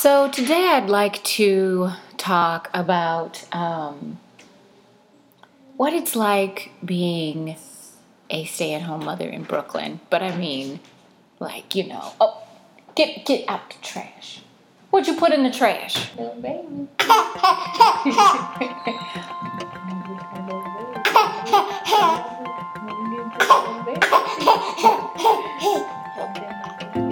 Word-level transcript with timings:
So 0.00 0.30
today 0.30 0.70
I'd 0.70 0.88
like 0.88 1.22
to 1.24 1.90
talk 2.16 2.70
about 2.72 3.46
um, 3.52 4.18
what 5.76 5.92
it's 5.92 6.16
like 6.16 6.70
being 6.82 7.58
a 8.30 8.46
stay-at-home 8.46 9.04
mother 9.04 9.28
in 9.28 9.42
Brooklyn. 9.42 10.00
But 10.08 10.22
I 10.22 10.34
mean, 10.34 10.80
like 11.38 11.74
you 11.74 11.86
know, 11.86 12.14
oh, 12.18 12.42
get 12.94 13.26
get 13.26 13.46
out 13.46 13.68
the 13.68 13.76
trash. 13.82 14.40
What'd 14.88 15.06
you 15.06 15.20
put 15.20 15.34
in 15.34 15.42
the 15.42 15.50
trash? 15.50 16.10
Little 16.16 16.34
baby. 16.40 16.88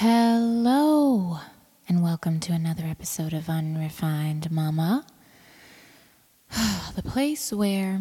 Hello, 0.00 1.38
and 1.88 2.02
welcome 2.02 2.40
to 2.40 2.52
another 2.52 2.82
episode 2.84 3.32
of 3.32 3.48
Unrefined 3.48 4.50
Mama. 4.50 5.06
the 6.96 7.02
place 7.04 7.52
where 7.52 8.00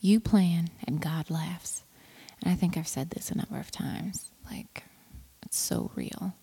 you 0.00 0.18
plan 0.18 0.70
and 0.86 0.98
God 0.98 1.28
laughs. 1.28 1.84
And 2.42 2.50
I 2.50 2.56
think 2.56 2.78
I've 2.78 2.88
said 2.88 3.10
this 3.10 3.30
a 3.30 3.36
number 3.36 3.58
of 3.58 3.70
times. 3.70 4.30
Like, 4.50 4.84
it's 5.42 5.58
so 5.58 5.90
real 5.94 6.34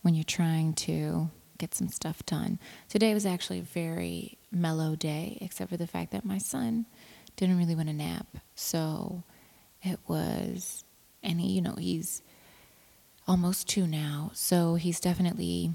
when 0.00 0.14
you're 0.14 0.24
trying 0.24 0.72
to 0.74 1.28
get 1.58 1.74
some 1.74 1.88
stuff 1.88 2.24
done. 2.24 2.58
Today 2.88 3.12
was 3.12 3.26
actually 3.26 3.58
a 3.58 3.62
very 3.62 4.38
mellow 4.50 4.96
day, 4.96 5.36
except 5.42 5.70
for 5.70 5.76
the 5.76 5.86
fact 5.86 6.10
that 6.12 6.24
my 6.24 6.38
son 6.38 6.86
didn't 7.36 7.58
really 7.58 7.74
want 7.74 7.90
a 7.90 7.92
nap. 7.92 8.38
So 8.54 9.24
it 9.82 9.98
was, 10.06 10.84
and 11.22 11.40
he, 11.40 11.52
you 11.52 11.62
know, 11.62 11.74
he's 11.78 12.22
almost 13.26 13.68
two 13.68 13.86
now. 13.86 14.30
So 14.34 14.74
he's 14.74 15.00
definitely, 15.00 15.72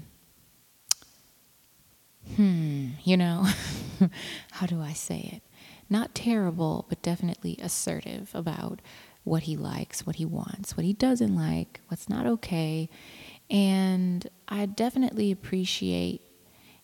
hmm, 2.36 2.90
you 3.02 3.16
know, 3.16 3.46
how 4.52 4.66
do 4.66 4.80
I 4.80 4.92
say 4.92 5.30
it? 5.32 5.42
Not 5.88 6.14
terrible, 6.14 6.86
but 6.88 7.02
definitely 7.02 7.58
assertive 7.62 8.30
about 8.34 8.80
what 9.24 9.44
he 9.44 9.56
likes, 9.56 10.06
what 10.06 10.16
he 10.16 10.24
wants, 10.24 10.76
what 10.76 10.84
he 10.84 10.92
doesn't 10.92 11.34
like, 11.34 11.80
what's 11.88 12.08
not 12.08 12.26
okay. 12.26 12.88
And 13.50 14.28
I 14.48 14.66
definitely 14.66 15.32
appreciate 15.32 16.22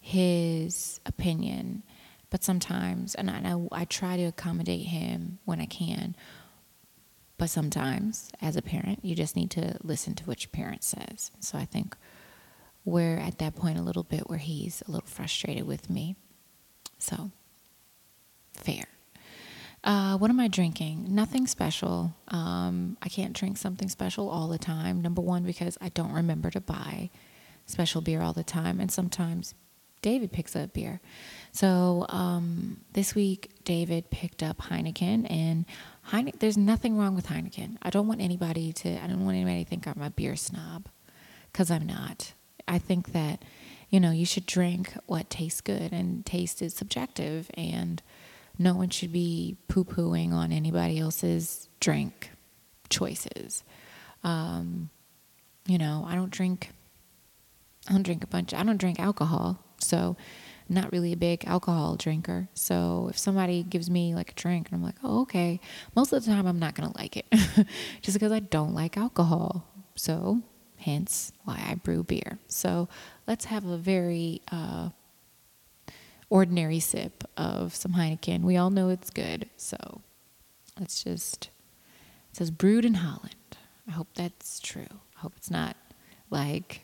his 0.01 1.01
opinion, 1.07 1.83
but 2.31 2.43
sometimes, 2.43 3.15
and 3.15 3.31
I, 3.31 3.55
I 3.71 3.85
try 3.85 4.17
to 4.17 4.25
accommodate 4.25 4.87
him 4.87 5.39
when 5.45 5.61
I 5.61 5.67
can, 5.67 6.17
but 7.43 7.51
sometimes, 7.51 8.31
as 8.41 8.55
a 8.55 8.63
parent, 8.63 9.01
you 9.03 9.17
just 9.17 9.35
need 9.35 9.51
to 9.51 9.77
listen 9.83 10.15
to 10.15 10.23
what 10.27 10.45
your 10.45 10.51
parent 10.53 10.85
says. 10.85 11.33
So 11.41 11.59
I 11.59 11.65
think 11.65 11.97
we're 12.85 13.17
at 13.17 13.39
that 13.39 13.57
point 13.57 13.81
a 13.81 13.83
little 13.83 14.05
bit 14.05 14.31
where 14.31 14.39
he's 14.39 14.81
a 14.87 14.93
little 14.93 15.09
frustrated 15.09 15.67
with 15.67 15.91
me. 15.91 16.15
So, 17.01 17.33
fair. 18.55 18.85
Uh, 19.83 20.19
what 20.19 20.31
am 20.31 20.39
I 20.39 20.47
drinking? 20.47 21.13
Nothing 21.13 21.49
special. 21.49 22.15
Um, 22.29 22.97
I 23.03 23.09
can't 23.09 23.33
drink 23.33 23.57
something 23.57 23.89
special 23.89 24.31
all 24.31 24.47
the 24.47 24.57
time. 24.57 25.03
Number 25.03 25.21
one, 25.21 25.43
because 25.43 25.77
I 25.81 25.89
don't 25.89 26.13
remember 26.13 26.49
to 26.53 26.61
buy 26.61 27.11
special 27.67 28.03
beer 28.03 28.23
all 28.23 28.35
the 28.35 28.45
time. 28.45 28.79
And 28.79 28.93
sometimes 28.93 29.57
David 30.01 30.31
picks 30.31 30.55
up 30.55 30.75
beer. 30.75 31.01
So 31.53 32.07
um, 32.09 32.83
this 32.93 33.15
week, 33.15 33.51
David 33.65 34.11
picked 34.11 34.43
up 34.43 34.59
Heineken, 34.59 35.31
and 35.31 35.65
Heineken, 36.13 36.39
there's 36.41 36.59
nothing 36.59 36.99
wrong 36.99 37.15
with 37.15 37.29
Heineken. 37.29 37.79
I 37.81 37.89
don't 37.89 38.07
want 38.07 38.21
anybody 38.21 38.73
to, 38.75 39.03
I 39.03 39.07
don't 39.07 39.25
want 39.25 39.37
anybody 39.37 39.65
to 39.65 39.71
think 39.71 39.87
I'm 39.87 40.03
a 40.03 40.11
beer 40.11 40.37
snob, 40.37 40.89
because 41.51 41.71
I'm 41.71 41.87
not. 41.87 42.35
I 42.69 42.79
think 42.79 43.13
that, 43.13 43.43
you 43.89 43.99
know, 43.99 44.11
you 44.11 44.27
should 44.27 44.45
drink 44.45 44.93
what 45.07 45.31
tastes 45.31 45.63
good, 45.63 45.91
and 45.93 46.25
taste 46.27 46.61
is 46.61 46.75
subjective, 46.75 47.51
and 47.55 48.03
no 48.59 48.75
one 48.75 48.91
should 48.91 49.13
be 49.13 49.57
poo 49.69 49.85
pooing 49.85 50.33
on 50.33 50.53
anybody 50.53 50.99
else's 50.99 51.71
drink 51.81 52.31
choices. 52.91 53.65
Um, 54.23 54.91
you 55.67 55.79
know, 55.79 56.05
I 56.07 56.15
don't 56.15 56.31
drink, 56.31 56.71
I 57.89 57.93
don't 57.93 58.03
drink 58.03 58.23
a 58.23 58.27
bunch, 58.27 58.53
I 58.53 58.63
don't 58.63 58.77
drink 58.77 59.01
alcohol, 59.01 59.59
so 59.79 60.17
not 60.73 60.93
really 60.93 61.13
a 61.13 61.17
big 61.17 61.45
alcohol 61.47 61.97
drinker. 61.97 62.49
So 62.55 63.09
if 63.11 63.19
somebody 63.19 63.63
gives 63.63 63.91
me 63.91 64.15
like 64.15 64.31
a 64.33 64.35
drink 64.35 64.69
and 64.69 64.77
I'm 64.77 64.83
like, 64.85 64.97
oh, 65.03 65.23
okay, 65.23 65.61
most 65.95 66.13
of 66.13 66.25
the 66.25 66.31
time 66.31 66.47
I'm 66.47 66.59
not 66.59 66.75
going 66.75 66.91
to 66.91 66.99
like 66.99 67.17
it 67.17 67.27
just 68.03 68.15
because 68.15 68.33
I 68.33 68.41
don't 68.41 68.75
like 68.75 68.97
alcohol. 68.97 69.67
So 69.95 70.43
hence 70.77 71.33
why 71.45 71.63
I 71.69 71.75
brew 71.77 72.03
beer. 72.03 72.39
So 72.49 72.89
let's 73.27 73.47
have 73.47 73.65
a 73.67 73.77
very 73.77 74.43
uh, 74.51 74.91
ordinary 76.29 76.81
sip 76.81 77.25
of 77.37 77.75
some 77.75 77.93
Heineken. 77.93 78.43
We 78.43 78.57
all 78.57 78.71
know 78.71 78.89
it's 78.89 79.11
good. 79.11 79.49
So 79.57 80.01
let's 80.79 81.03
just, 81.05 81.51
it 82.31 82.37
says 82.37 82.51
brewed 82.51 82.85
in 82.85 82.95
Holland. 82.95 83.35
I 83.87 83.93
hope 83.93 84.09
that's 84.15 84.61
true. 84.61 85.01
I 85.17 85.21
hope 85.21 85.35
it's 85.37 85.51
not 85.51 85.77
like, 86.31 86.83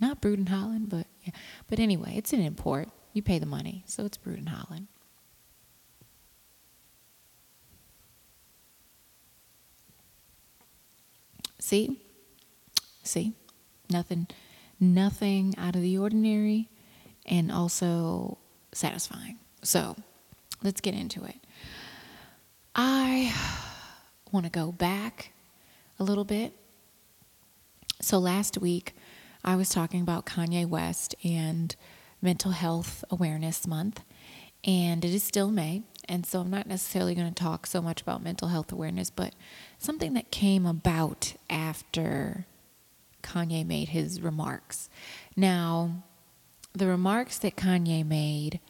not 0.00 0.20
brewed 0.20 0.38
in 0.38 0.46
Holland, 0.46 0.88
but 0.88 1.06
yeah. 1.22 1.32
But 1.68 1.78
anyway, 1.78 2.14
it's 2.16 2.32
an 2.32 2.40
import. 2.40 2.88
You 3.12 3.22
pay 3.22 3.38
the 3.38 3.46
money, 3.46 3.82
so 3.86 4.04
it's 4.04 4.16
brewed 4.16 4.38
in 4.38 4.46
Holland. 4.46 4.86
See? 11.58 12.00
See? 13.02 13.32
Nothing 13.90 14.28
nothing 14.80 15.54
out 15.58 15.74
of 15.74 15.82
the 15.82 15.98
ordinary 15.98 16.68
and 17.26 17.50
also 17.50 18.38
satisfying. 18.72 19.38
So, 19.62 19.96
let's 20.62 20.80
get 20.80 20.94
into 20.94 21.24
it. 21.24 21.36
I 22.74 23.34
want 24.30 24.46
to 24.46 24.50
go 24.50 24.70
back 24.70 25.32
a 25.98 26.04
little 26.04 26.24
bit. 26.24 26.52
So, 28.00 28.18
last 28.18 28.58
week 28.58 28.94
I 29.44 29.56
was 29.56 29.68
talking 29.68 30.00
about 30.00 30.26
Kanye 30.26 30.66
West 30.66 31.14
and 31.24 31.74
Mental 32.20 32.52
Health 32.52 33.04
Awareness 33.10 33.66
Month, 33.66 34.02
and 34.64 35.04
it 35.04 35.14
is 35.14 35.22
still 35.22 35.50
May. 35.50 35.82
And 36.08 36.24
so 36.24 36.40
I'm 36.40 36.50
not 36.50 36.66
necessarily 36.66 37.14
going 37.14 37.32
to 37.32 37.42
talk 37.42 37.66
so 37.66 37.82
much 37.82 38.00
about 38.00 38.22
mental 38.22 38.48
health 38.48 38.72
awareness, 38.72 39.10
but 39.10 39.34
something 39.78 40.14
that 40.14 40.30
came 40.30 40.64
about 40.64 41.34
after 41.50 42.46
Kanye 43.22 43.66
made 43.66 43.90
his 43.90 44.20
remarks. 44.20 44.88
Now, 45.36 46.02
the 46.72 46.86
remarks 46.86 47.38
that 47.38 47.56
Kanye 47.56 48.06
made 48.06 48.60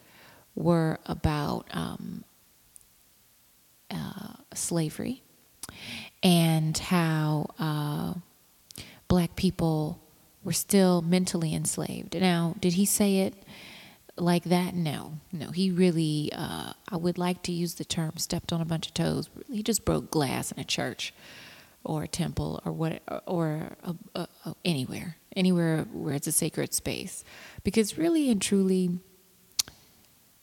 were 0.55 0.99
about 1.05 1.67
um, 1.71 2.23
uh, 3.89 4.33
slavery 4.53 5.23
and 6.21 6.77
how 6.77 7.49
uh, 7.57 8.13
black 9.07 9.35
people 9.35 10.01
were 10.43 10.53
still 10.53 11.01
mentally 11.01 11.53
enslaved. 11.53 12.19
Now, 12.19 12.55
did 12.59 12.73
he 12.73 12.85
say 12.85 13.19
it 13.19 13.33
like 14.17 14.45
that? 14.45 14.73
No, 14.73 15.13
no. 15.31 15.51
He 15.51 15.71
really, 15.71 16.31
uh, 16.33 16.73
I 16.87 16.97
would 16.97 17.17
like 17.17 17.43
to 17.43 17.51
use 17.51 17.75
the 17.75 17.85
term 17.85 18.13
stepped 18.17 18.53
on 18.53 18.61
a 18.61 18.65
bunch 18.65 18.87
of 18.87 18.93
toes. 18.93 19.29
He 19.51 19.63
just 19.63 19.85
broke 19.85 20.09
glass 20.11 20.51
in 20.51 20.59
a 20.59 20.63
church 20.63 21.13
or 21.83 22.03
a 22.03 22.07
temple 22.07 22.61
or 22.65 22.71
what, 22.71 23.01
or 23.25 23.75
a, 23.83 23.95
a, 24.15 24.27
a, 24.45 24.55
anywhere, 24.65 25.17
anywhere 25.35 25.85
where 25.91 26.15
it's 26.15 26.27
a 26.27 26.31
sacred 26.31 26.73
space. 26.73 27.23
Because 27.63 27.97
really 27.97 28.29
and 28.29 28.41
truly, 28.41 28.99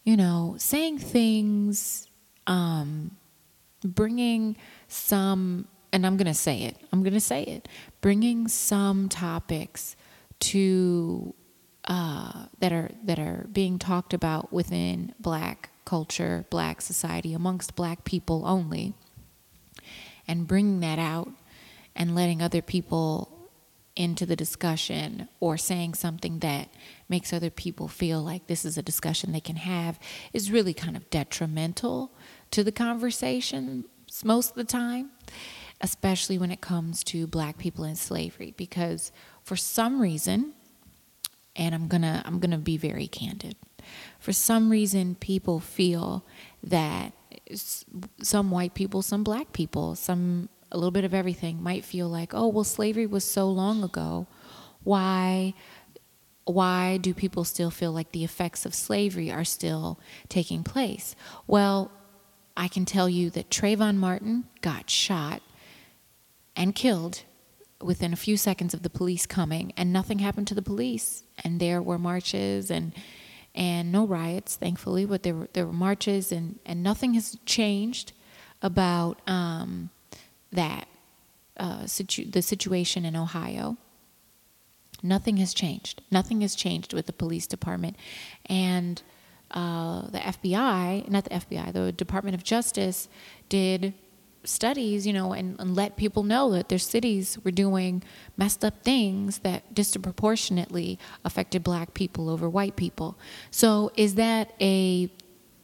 you 0.04 0.16
know, 0.16 0.56
saying 0.58 0.98
things, 0.98 2.08
um, 2.46 3.16
bringing 3.82 4.56
some 4.88 5.68
and 5.96 6.06
I'm 6.06 6.18
going 6.18 6.26
to 6.26 6.34
say 6.34 6.58
it. 6.58 6.76
I'm 6.92 7.02
going 7.02 7.14
to 7.14 7.20
say 7.20 7.42
it. 7.42 7.68
Bringing 8.02 8.48
some 8.48 9.08
topics 9.08 9.96
to 10.40 11.34
uh, 11.84 12.44
that 12.58 12.70
are 12.70 12.90
that 13.04 13.18
are 13.18 13.46
being 13.50 13.78
talked 13.78 14.12
about 14.12 14.52
within 14.52 15.14
Black 15.18 15.70
culture, 15.86 16.44
Black 16.50 16.82
society, 16.82 17.32
amongst 17.32 17.76
Black 17.76 18.04
people 18.04 18.42
only, 18.44 18.92
and 20.28 20.46
bringing 20.46 20.80
that 20.80 20.98
out 20.98 21.30
and 21.94 22.14
letting 22.14 22.42
other 22.42 22.60
people 22.60 23.48
into 23.94 24.26
the 24.26 24.36
discussion 24.36 25.26
or 25.40 25.56
saying 25.56 25.94
something 25.94 26.40
that 26.40 26.68
makes 27.08 27.32
other 27.32 27.48
people 27.48 27.88
feel 27.88 28.20
like 28.20 28.48
this 28.48 28.66
is 28.66 28.76
a 28.76 28.82
discussion 28.82 29.32
they 29.32 29.40
can 29.40 29.56
have 29.56 29.98
is 30.34 30.50
really 30.52 30.74
kind 30.74 30.94
of 30.94 31.08
detrimental 31.08 32.12
to 32.50 32.62
the 32.62 32.70
conversation 32.70 33.86
most 34.22 34.50
of 34.50 34.56
the 34.56 34.64
time 34.64 35.10
especially 35.80 36.38
when 36.38 36.50
it 36.50 36.60
comes 36.60 37.04
to 37.04 37.26
black 37.26 37.58
people 37.58 37.84
in 37.84 37.94
slavery 37.94 38.54
because 38.56 39.12
for 39.42 39.56
some 39.56 40.00
reason 40.00 40.52
and 41.54 41.74
I'm 41.74 41.88
going 41.88 42.02
to 42.02 42.22
I'm 42.24 42.38
going 42.38 42.50
to 42.50 42.58
be 42.58 42.76
very 42.76 43.06
candid 43.06 43.56
for 44.18 44.32
some 44.32 44.70
reason 44.70 45.14
people 45.16 45.60
feel 45.60 46.24
that 46.62 47.12
some 48.22 48.50
white 48.50 48.74
people 48.74 49.02
some 49.02 49.22
black 49.22 49.52
people 49.52 49.94
some 49.94 50.48
a 50.72 50.76
little 50.76 50.90
bit 50.90 51.04
of 51.04 51.14
everything 51.14 51.62
might 51.62 51.84
feel 51.84 52.08
like, 52.08 52.34
oh, 52.34 52.48
well, 52.48 52.64
slavery 52.64 53.06
was 53.06 53.24
so 53.24 53.48
long 53.48 53.82
ago. 53.82 54.26
Why? 54.82 55.54
Why 56.44 56.98
do 56.98 57.12
people 57.12 57.44
still 57.44 57.70
feel 57.70 57.92
like 57.92 58.12
the 58.12 58.24
effects 58.24 58.64
of 58.66 58.74
slavery 58.74 59.30
are 59.30 59.44
still 59.44 59.98
taking 60.28 60.62
place? 60.62 61.16
Well, 61.46 61.90
I 62.56 62.68
can 62.68 62.84
tell 62.84 63.08
you 63.08 63.30
that 63.30 63.50
Trayvon 63.50 63.96
Martin 63.96 64.44
got 64.60 64.88
shot 64.88 65.42
and 66.56 66.74
killed 66.74 67.22
within 67.80 68.12
a 68.12 68.16
few 68.16 68.36
seconds 68.36 68.72
of 68.72 68.82
the 68.82 68.90
police 68.90 69.26
coming, 69.26 69.72
and 69.76 69.92
nothing 69.92 70.18
happened 70.20 70.48
to 70.48 70.54
the 70.54 70.62
police. 70.62 71.22
And 71.44 71.60
there 71.60 71.82
were 71.82 71.98
marches 71.98 72.70
and 72.70 72.94
and 73.54 73.90
no 73.90 74.06
riots, 74.06 74.56
thankfully, 74.56 75.06
but 75.06 75.22
there 75.22 75.34
were 75.34 75.48
there 75.52 75.66
were 75.66 75.72
marches, 75.72 76.32
and 76.32 76.58
and 76.66 76.82
nothing 76.82 77.14
has 77.14 77.38
changed 77.46 78.12
about 78.62 79.20
um, 79.28 79.90
that 80.52 80.88
uh, 81.56 81.86
situ- 81.86 82.30
the 82.30 82.42
situation 82.42 83.04
in 83.04 83.16
Ohio. 83.16 83.76
Nothing 85.02 85.36
has 85.36 85.52
changed. 85.52 86.02
Nothing 86.10 86.40
has 86.40 86.54
changed 86.54 86.94
with 86.94 87.06
the 87.06 87.12
police 87.12 87.46
department, 87.46 87.96
and 88.46 89.02
uh, 89.50 90.02
the 90.08 90.18
FBI, 90.18 91.08
not 91.08 91.24
the 91.24 91.30
FBI, 91.30 91.72
the 91.72 91.92
Department 91.92 92.34
of 92.34 92.42
Justice, 92.42 93.08
did 93.48 93.94
studies, 94.44 95.06
you 95.06 95.12
know, 95.12 95.32
and, 95.32 95.58
and, 95.60 95.74
let 95.74 95.96
people 95.96 96.22
know 96.22 96.52
that 96.52 96.68
their 96.68 96.78
cities 96.78 97.38
were 97.44 97.50
doing 97.50 98.02
messed 98.36 98.64
up 98.64 98.82
things 98.82 99.38
that 99.38 99.74
disproportionately 99.74 100.98
affected 101.24 101.62
black 101.62 101.94
people 101.94 102.30
over 102.30 102.48
white 102.48 102.76
people. 102.76 103.18
So 103.50 103.90
is 103.96 104.14
that 104.14 104.52
a 104.60 105.10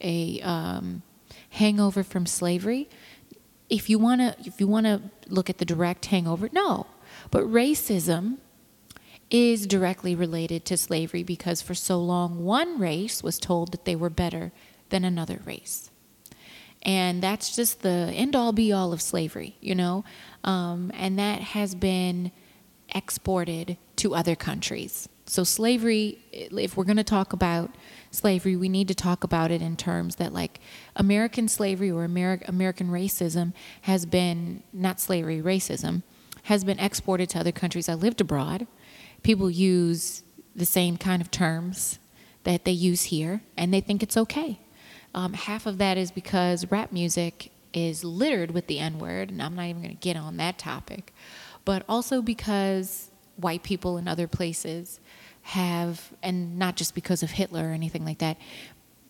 a 0.00 0.40
um, 0.40 1.02
hangover 1.50 2.02
from 2.02 2.26
slavery? 2.26 2.88
If 3.70 3.88
you 3.88 3.98
wanna 3.98 4.36
if 4.40 4.60
you 4.60 4.66
wanna 4.66 5.10
look 5.28 5.48
at 5.48 5.58
the 5.58 5.64
direct 5.64 6.06
hangover, 6.06 6.48
no. 6.52 6.86
But 7.30 7.44
racism 7.44 8.38
is 9.30 9.66
directly 9.66 10.14
related 10.14 10.64
to 10.66 10.76
slavery 10.76 11.22
because 11.22 11.62
for 11.62 11.75
so 11.75 11.98
long 11.98 12.44
one 12.44 12.78
race 12.78 13.22
was 13.22 13.38
told 13.38 13.72
that 13.72 13.84
they 13.86 13.96
were 13.96 14.10
better 14.10 14.52
than 14.90 15.04
another 15.04 15.40
race. 15.46 15.91
And 16.82 17.23
that's 17.23 17.55
just 17.55 17.82
the 17.82 18.12
end 18.14 18.34
all 18.34 18.52
be 18.52 18.73
all 18.73 18.93
of 18.93 19.00
slavery, 19.00 19.56
you 19.61 19.75
know? 19.75 20.05
Um, 20.44 20.90
and 20.94 21.19
that 21.19 21.40
has 21.40 21.75
been 21.75 22.32
exported 22.94 23.76
to 23.96 24.14
other 24.14 24.34
countries. 24.34 25.08
So, 25.26 25.44
slavery, 25.44 26.19
if 26.32 26.76
we're 26.76 26.84
going 26.84 26.96
to 26.96 27.05
talk 27.05 27.32
about 27.32 27.70
slavery, 28.11 28.56
we 28.56 28.69
need 28.69 28.88
to 28.88 28.94
talk 28.94 29.23
about 29.23 29.52
it 29.52 29.62
in 29.62 29.76
terms 29.76 30.17
that, 30.17 30.32
like, 30.32 30.61
American 30.96 31.46
slavery 31.46 31.90
or 31.90 32.06
Ameri- 32.06 32.46
American 32.49 32.88
racism 32.88 33.52
has 33.82 34.05
been, 34.05 34.64
not 34.73 35.00
slavery, 35.00 35.40
racism, 35.40 36.02
has 36.44 36.64
been 36.64 36.81
exported 36.81 37.31
to 37.31 37.38
other 37.38 37.52
countries. 37.52 37.88
I 37.88 37.94
lived 37.94 38.20
abroad 38.20 38.67
people 39.23 39.50
use 39.50 40.23
the 40.55 40.67
same 40.67 40.96
kind 40.96 41.23
of 41.23 41.31
terms 41.31 41.99
that 42.44 42.64
they 42.64 42.73
use 42.73 43.05
here, 43.05 43.43
and 43.56 43.73
they 43.73 43.81
think 43.81 44.02
it's 44.02 44.17
okay. 44.17 44.58
Um, 45.14 45.35
half 45.35 45.67
of 45.67 45.79
that 45.79 45.99
is 45.99 46.11
because 46.11 46.70
rap 46.70 46.93
music 46.93 47.50
is 47.75 48.05
littered 48.05 48.50
with 48.50 48.67
the 48.67 48.79
N 48.79 48.99
word, 48.99 49.31
and 49.31 49.43
I'm 49.43 49.55
not 49.55 49.67
even 49.67 49.82
going 49.82 49.94
to 49.94 50.00
get 50.00 50.17
on 50.17 50.37
that 50.38 50.59
topic, 50.59 51.12
but 51.64 51.85
also 51.88 52.23
because 52.23 53.11
white 53.37 53.62
people 53.62 53.99
in 53.99 54.09
other 54.09 54.29
places 54.29 55.00
have, 55.43 56.12
and 56.23 56.59
not 56.59 56.76
just 56.76 56.94
because 56.94 57.23
of 57.23 57.32
Hitler 57.32 57.70
or 57.70 57.73
anything 57.73 58.05
like 58.05 58.19
that, 58.19 58.37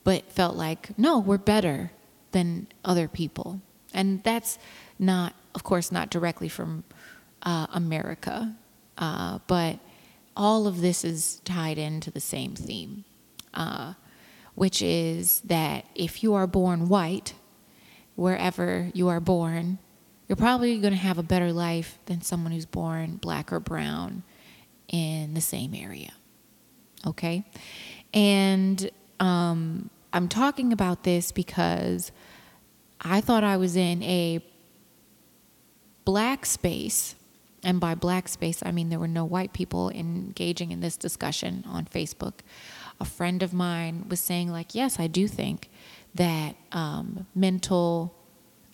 but 0.04 0.30
felt 0.32 0.56
like, 0.56 0.96
no, 0.98 1.18
we're 1.18 1.38
better 1.38 1.92
than 2.32 2.66
other 2.84 3.08
people. 3.08 3.60
And 3.94 4.22
that's 4.22 4.58
not, 4.98 5.34
of 5.54 5.62
course, 5.62 5.92
not 5.92 6.10
directly 6.10 6.48
from 6.48 6.84
uh, 7.42 7.66
America, 7.72 8.56
uh, 8.98 9.38
but 9.46 9.78
all 10.36 10.66
of 10.66 10.80
this 10.80 11.04
is 11.04 11.40
tied 11.44 11.78
into 11.78 12.10
the 12.10 12.20
same 12.20 12.54
theme, 12.54 13.04
uh, 13.52 13.94
which 14.54 14.82
is 14.82 15.40
that 15.42 15.86
if 15.94 16.22
you 16.22 16.34
are 16.34 16.46
born 16.46 16.88
white, 16.88 17.34
wherever 18.14 18.90
you 18.94 19.08
are 19.08 19.20
born, 19.20 19.78
you're 20.28 20.36
probably 20.36 20.78
going 20.78 20.92
to 20.92 20.98
have 20.98 21.18
a 21.18 21.22
better 21.22 21.52
life 21.52 21.98
than 22.06 22.22
someone 22.22 22.52
who's 22.52 22.66
born 22.66 23.16
black 23.16 23.52
or 23.52 23.60
brown 23.60 24.22
in 24.88 25.34
the 25.34 25.40
same 25.40 25.74
area. 25.74 26.12
Okay? 27.06 27.44
And 28.14 28.90
um, 29.20 29.90
I'm 30.12 30.28
talking 30.28 30.72
about 30.72 31.02
this 31.02 31.32
because 31.32 32.12
I 33.00 33.20
thought 33.20 33.44
I 33.44 33.56
was 33.56 33.76
in 33.76 34.02
a 34.02 34.44
black 36.04 36.46
space 36.46 37.14
and 37.64 37.78
by 37.78 37.94
black 37.94 38.28
space, 38.28 38.62
I 38.64 38.72
mean 38.72 38.88
there 38.88 38.98
were 38.98 39.08
no 39.08 39.24
white 39.24 39.52
people 39.52 39.90
engaging 39.90 40.72
in 40.72 40.80
this 40.80 40.96
discussion 40.96 41.64
on 41.66 41.84
Facebook. 41.84 42.40
A 43.02 43.04
friend 43.04 43.42
of 43.42 43.52
mine 43.52 44.06
was 44.08 44.20
saying, 44.20 44.48
like, 44.48 44.76
yes, 44.76 45.00
I 45.00 45.08
do 45.08 45.26
think 45.26 45.68
that 46.14 46.54
um, 46.70 47.26
mental, 47.34 48.14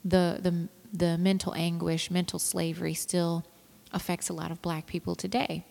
the, 0.04 0.38
the, 0.42 0.68
the 0.92 1.16
mental 1.16 1.54
anguish, 1.54 2.10
mental 2.10 2.38
slavery 2.38 2.92
still 2.92 3.46
affects 3.90 4.28
a 4.28 4.34
lot 4.34 4.50
of 4.50 4.60
black 4.60 4.86
people 4.86 5.14
today. 5.14 5.64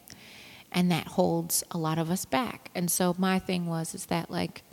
And 0.72 0.92
that 0.92 1.08
holds 1.08 1.64
a 1.70 1.78
lot 1.78 2.00
of 2.00 2.10
us 2.10 2.26
back. 2.26 2.72
And 2.74 2.90
so 2.90 3.16
my 3.20 3.38
thing 3.38 3.68
was, 3.68 3.94
is 3.94 4.08
that 4.08 4.32
like, 4.32 4.64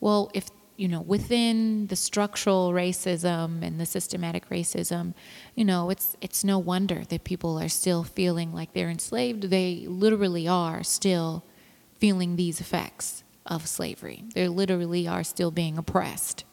well, 0.00 0.30
if 0.32 0.48
you 0.78 0.86
know, 0.86 1.00
within 1.00 1.88
the 1.88 1.96
structural 1.96 2.70
racism 2.70 3.62
and 3.62 3.80
the 3.80 3.84
systematic 3.84 4.48
racism, 4.48 5.12
you 5.56 5.64
know, 5.64 5.90
it's 5.90 6.16
it's 6.20 6.44
no 6.44 6.56
wonder 6.58 7.02
that 7.08 7.24
people 7.24 7.58
are 7.58 7.68
still 7.68 8.04
feeling 8.04 8.54
like 8.54 8.72
they're 8.72 8.88
enslaved. 8.88 9.50
They 9.50 9.86
literally 9.88 10.46
are 10.46 10.84
still 10.84 11.44
feeling 11.98 12.36
these 12.36 12.60
effects 12.60 13.24
of 13.46 13.66
slavery. 13.66 14.24
They 14.34 14.48
literally 14.48 15.08
are 15.08 15.24
still 15.24 15.50
being 15.50 15.78
oppressed. 15.78 16.44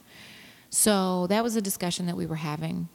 So 0.69 1.27
that 1.27 1.43
was 1.43 1.55
a 1.55 1.61
discussion 1.61 2.05
that 2.07 2.17
we 2.17 2.25
were 2.25 2.35
having 2.35 2.89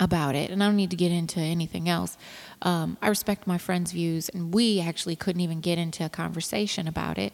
about 0.00 0.34
it, 0.34 0.50
and 0.50 0.62
I 0.62 0.66
don't 0.66 0.76
need 0.76 0.90
to 0.90 0.96
get 0.96 1.10
into 1.10 1.40
anything 1.40 1.88
else. 1.88 2.16
Um, 2.62 2.96
I 3.02 3.08
respect 3.08 3.46
my 3.46 3.58
friend's 3.58 3.92
views, 3.92 4.28
and 4.28 4.54
we 4.54 4.80
actually 4.80 5.16
couldn't 5.16 5.40
even 5.40 5.60
get 5.60 5.78
into 5.78 6.04
a 6.04 6.08
conversation 6.08 6.86
about 6.86 7.18
it 7.18 7.32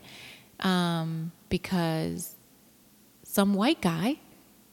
um, 0.61 1.33
because 1.49 2.37
some 3.23 3.55
white 3.55 3.83
guy, 3.83 4.19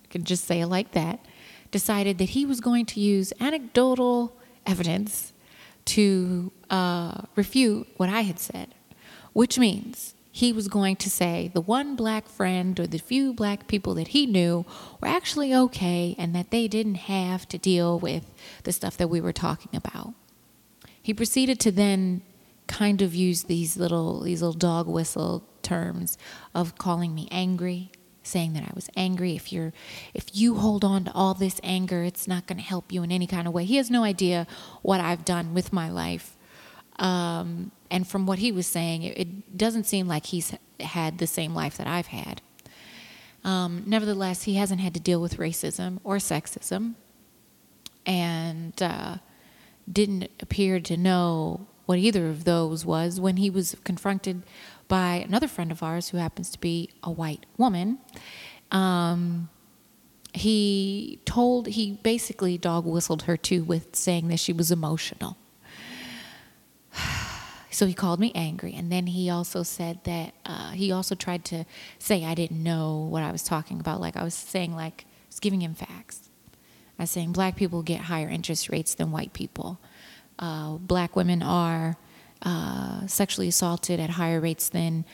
I 0.04 0.08
can 0.10 0.24
just 0.24 0.46
say 0.46 0.62
it 0.62 0.68
like 0.68 0.92
that, 0.92 1.26
decided 1.72 2.18
that 2.20 2.30
he 2.30 2.46
was 2.46 2.62
going 2.62 2.86
to 2.86 3.00
use 3.00 3.34
anecdotal 3.40 4.38
evidence 4.66 5.34
to 5.86 6.52
uh, 6.70 7.24
refute 7.36 7.88
what 7.98 8.10
I 8.10 8.22
had 8.22 8.40
said, 8.40 8.74
which 9.34 9.58
means 9.58 10.14
he 10.32 10.54
was 10.54 10.68
going 10.68 10.96
to 10.96 11.10
say 11.10 11.52
the 11.54 11.62
one 11.62 11.96
black 11.96 12.28
friend 12.28 12.80
or 12.80 12.88
the 12.88 12.98
few 12.98 13.34
black 13.34 13.68
people 13.68 13.94
that 13.96 14.10
he 14.10 14.26
knew 14.26 14.66
were 15.02 15.08
actually 15.08 15.54
okay 15.54 16.16
and 16.18 16.34
that 16.34 16.52
they 16.52 16.68
didn't 16.68 16.96
have 16.96 17.48
to 17.50 17.58
deal 17.58 18.00
with 18.00 18.26
the 18.64 18.72
stuff 18.72 18.96
that 18.96 19.10
we 19.10 19.20
were 19.20 19.34
talking 19.34 19.76
about. 19.76 20.14
He 21.02 21.14
proceeded 21.14 21.60
to 21.62 21.72
then 21.72 22.22
kind 22.68 23.02
of 23.02 23.14
use 23.14 23.44
these 23.44 23.76
little 23.76 24.22
these 24.22 24.42
little 24.42 24.58
dog 24.58 24.88
whistle 24.88 25.44
terms 25.62 26.18
of 26.56 26.78
calling 26.78 27.14
me 27.14 27.28
angry, 27.30 27.92
saying 28.24 28.54
that 28.54 28.64
I 28.64 28.72
was 28.74 28.90
angry. 28.96 29.36
If 29.36 29.52
you're 29.52 29.74
if 30.14 30.28
you 30.34 30.56
hold 30.56 30.86
on 30.86 31.06
to 31.06 31.12
all 31.14 31.34
this 31.34 31.60
anger, 31.64 32.04
it's 32.04 32.28
not 32.28 32.48
going 32.48 32.58
to 32.58 32.64
help 32.64 32.92
you 32.92 33.04
in 33.04 33.12
any 33.12 33.28
kind 33.28 33.48
of 33.48 33.54
way. 33.54 33.66
He 33.66 33.76
has 33.76 33.92
no 33.92 34.04
idea 34.04 34.48
what 34.82 35.02
I've 35.02 35.26
done 35.26 35.54
with 35.54 35.74
my 35.74 35.90
life. 35.90 36.38
Um, 36.98 37.72
and 37.92 38.08
from 38.08 38.26
what 38.26 38.40
he 38.40 38.52
was 38.52 38.66
saying, 38.66 39.04
it, 39.04 39.18
it, 39.18 39.58
doesn't 39.58 39.84
seem 39.84 40.08
like 40.08 40.28
he's 40.28 40.56
had 40.80 41.18
the 41.18 41.28
same 41.28 41.54
life 41.54 41.78
that 41.78 41.86
I've 41.86 42.08
had. 42.08 42.42
Um, 43.44 43.84
nevertheless, 43.86 44.44
he 44.44 44.56
hasn't 44.56 44.80
had 44.80 44.94
to 44.94 45.00
deal 45.00 45.22
with 45.22 45.38
racism 45.38 46.00
or 46.04 46.16
sexism 46.16 46.96
and 48.06 48.82
uh, 48.82 49.18
didn't 49.92 50.32
appear 50.40 50.80
to 50.80 50.96
know 50.96 51.68
what 51.86 52.00
either 52.00 52.30
of 52.30 52.46
those 52.46 52.86
was 52.86 53.20
when 53.20 53.38
he 53.38 53.50
was 53.50 53.76
confronted 53.84 54.44
by 54.88 55.16
another 55.16 55.48
friend 55.48 55.72
of 55.72 55.84
ours 55.84 56.10
who 56.10 56.18
happens 56.18 56.50
to 56.52 56.60
be 56.60 56.90
a 57.04 57.12
white 57.12 57.46
woman. 57.58 58.00
Um, 58.72 59.50
he 60.34 61.20
told, 61.26 61.68
he 61.68 62.00
basically 62.04 62.58
dog 62.58 62.86
whistled 62.86 63.24
her 63.24 63.36
too 63.36 63.64
with 63.64 63.96
saying 63.96 64.30
that 64.30 64.40
she 64.40 64.54
was 64.54 64.72
emotional. 64.72 65.36
So 67.72 67.86
he 67.86 67.94
called 67.94 68.20
me 68.20 68.34
angry. 68.36 68.74
And 68.74 68.92
then 68.92 69.08
he 69.08 69.30
also 69.30 69.64
said 69.64 70.04
that 70.04 70.34
uh, 70.46 70.72
he 70.72 70.92
also 70.92 71.16
tried 71.16 71.46
to 71.46 71.66
say 71.98 72.26
I 72.26 72.36
didn't 72.36 72.62
know 72.62 73.08
what 73.10 73.24
I 73.24 73.32
was 73.32 73.44
talking 73.44 73.80
about. 73.80 74.02
Like 74.02 74.18
I 74.18 74.24
was 74.24 74.34
saying, 74.36 74.76
like, 74.76 75.06
I 75.08 75.28
was 75.30 75.40
giving 75.40 75.62
him 75.62 75.74
facts. 75.74 76.30
I 77.00 77.04
was 77.04 77.12
saying 77.12 77.32
black 77.32 77.56
people 77.56 77.82
get 77.82 78.02
higher 78.02 78.28
interest 78.28 78.70
rates 78.70 78.94
than 78.94 79.12
white 79.12 79.32
people. 79.32 79.80
Uh, 80.38 80.74
black 80.74 81.16
women 81.16 81.42
are 81.42 81.96
uh, 82.42 83.08
sexually 83.08 83.48
assaulted 83.48 84.00
at 84.00 84.12
higher 84.12 84.42
rates 84.42 84.68
than, 84.68 85.06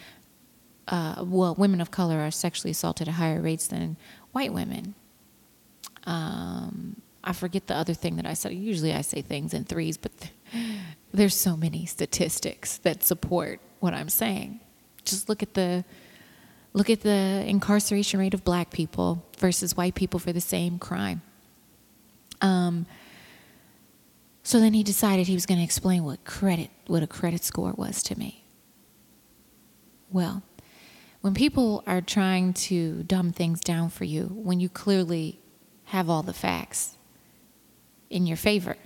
uh, 0.88 1.24
well, 1.26 1.54
women 1.56 1.80
of 1.80 1.92
color 1.92 2.20
are 2.20 2.32
sexually 2.32 2.72
assaulted 2.72 3.08
at 3.08 3.14
higher 3.16 3.42
rates 3.42 3.68
than 3.68 3.98
white 4.32 4.52
women. 4.52 4.96
Um, 6.06 7.02
I 7.24 7.34
forget 7.34 7.68
the 7.68 7.76
other 7.76 7.94
thing 7.94 8.16
that 8.16 8.26
I 8.26 8.34
said. 8.34 8.54
Usually 8.54 8.94
I 8.94 9.02
say 9.02 9.22
things 9.22 9.54
in 9.54 9.66
threes, 9.66 9.98
but 9.98 10.12
there's 11.18 11.36
so 11.36 11.58
many 11.58 11.86
statistics 11.86 12.78
that 12.80 13.04
support 13.04 13.60
what 13.80 13.94
I'm 13.94 14.10
saying. 14.10 14.60
Just 15.04 15.30
look 15.30 15.44
at 15.44 15.54
the 15.54 15.84
look 16.74 16.90
at 16.90 17.02
the 17.02 17.44
incarceration 17.48 18.20
rate 18.20 18.34
of 18.34 18.44
black 18.44 18.72
people 18.72 19.26
versus 19.40 19.76
white 19.76 19.96
people 19.96 20.20
for 20.20 20.32
the 20.32 20.42
same 20.42 20.78
crime. 20.78 21.22
Um, 22.40 22.86
so 24.44 24.60
then 24.60 24.74
he 24.74 24.84
decided 24.84 25.28
he 25.28 25.34
was 25.34 25.46
going 25.46 25.58
to 25.58 25.64
explain 25.64 26.04
what 26.04 26.24
credit, 26.24 26.70
what 26.86 27.04
a 27.04 27.08
credit 27.08 27.44
score 27.44 27.74
was 27.74 28.04
to 28.04 28.18
me. 28.18 28.46
Well, 30.12 30.44
when 31.22 31.34
people 31.34 31.84
are 31.88 32.00
trying 32.00 32.54
to 32.54 33.04
dumb 33.04 33.32
things 33.32 33.60
down 33.60 33.90
for 33.90 34.06
you, 34.06 34.26
when 34.34 34.60
you 34.60 34.70
clearly 34.70 35.40
have 35.86 36.10
all 36.10 36.22
the 36.22 36.34
facts 36.34 36.96
in 38.10 38.26
your 38.28 38.38
favor, 38.38 38.78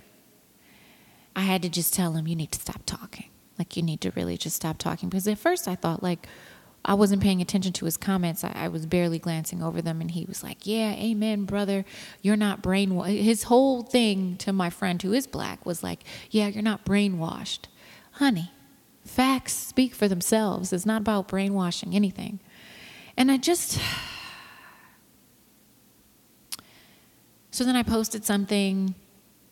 I 1.34 1.42
had 1.42 1.62
to 1.62 1.68
just 1.68 1.94
tell 1.94 2.12
him, 2.12 2.26
you 2.26 2.36
need 2.36 2.52
to 2.52 2.60
stop 2.60 2.82
talking. 2.86 3.26
Like, 3.58 3.76
you 3.76 3.82
need 3.82 4.00
to 4.02 4.10
really 4.12 4.36
just 4.36 4.56
stop 4.56 4.78
talking. 4.78 5.08
Because 5.08 5.26
at 5.28 5.38
first 5.38 5.68
I 5.68 5.74
thought, 5.74 6.02
like, 6.02 6.26
I 6.84 6.94
wasn't 6.94 7.22
paying 7.22 7.40
attention 7.40 7.72
to 7.74 7.84
his 7.84 7.96
comments. 7.96 8.42
I, 8.42 8.52
I, 8.54 8.68
was 8.68 8.86
barely 8.86 9.18
glancing 9.18 9.62
over 9.62 9.80
them, 9.80 10.00
and 10.00 10.10
he 10.10 10.24
was 10.24 10.42
like, 10.42 10.66
"Yeah, 10.66 10.92
amen, 10.94 11.44
brother. 11.44 11.84
You're 12.22 12.36
not 12.36 12.60
brainwashed." 12.60 13.22
His 13.22 13.44
whole 13.44 13.82
thing 13.82 14.36
to 14.38 14.52
my 14.52 14.68
friend 14.68 15.00
who 15.00 15.12
is 15.12 15.26
black 15.28 15.64
was 15.64 15.82
like, 15.82 16.00
"Yeah, 16.30 16.48
you're 16.48 16.62
not 16.62 16.84
brainwashed, 16.84 17.66
honey. 18.12 18.50
Facts 19.04 19.52
speak 19.52 19.94
for 19.94 20.08
themselves. 20.08 20.72
It's 20.72 20.86
not 20.86 21.02
about 21.02 21.28
brainwashing 21.28 21.94
anything." 21.94 22.40
And 23.16 23.30
I 23.30 23.36
just. 23.36 23.78
So 27.54 27.64
then 27.64 27.76
I 27.76 27.82
posted 27.82 28.24
something 28.24 28.94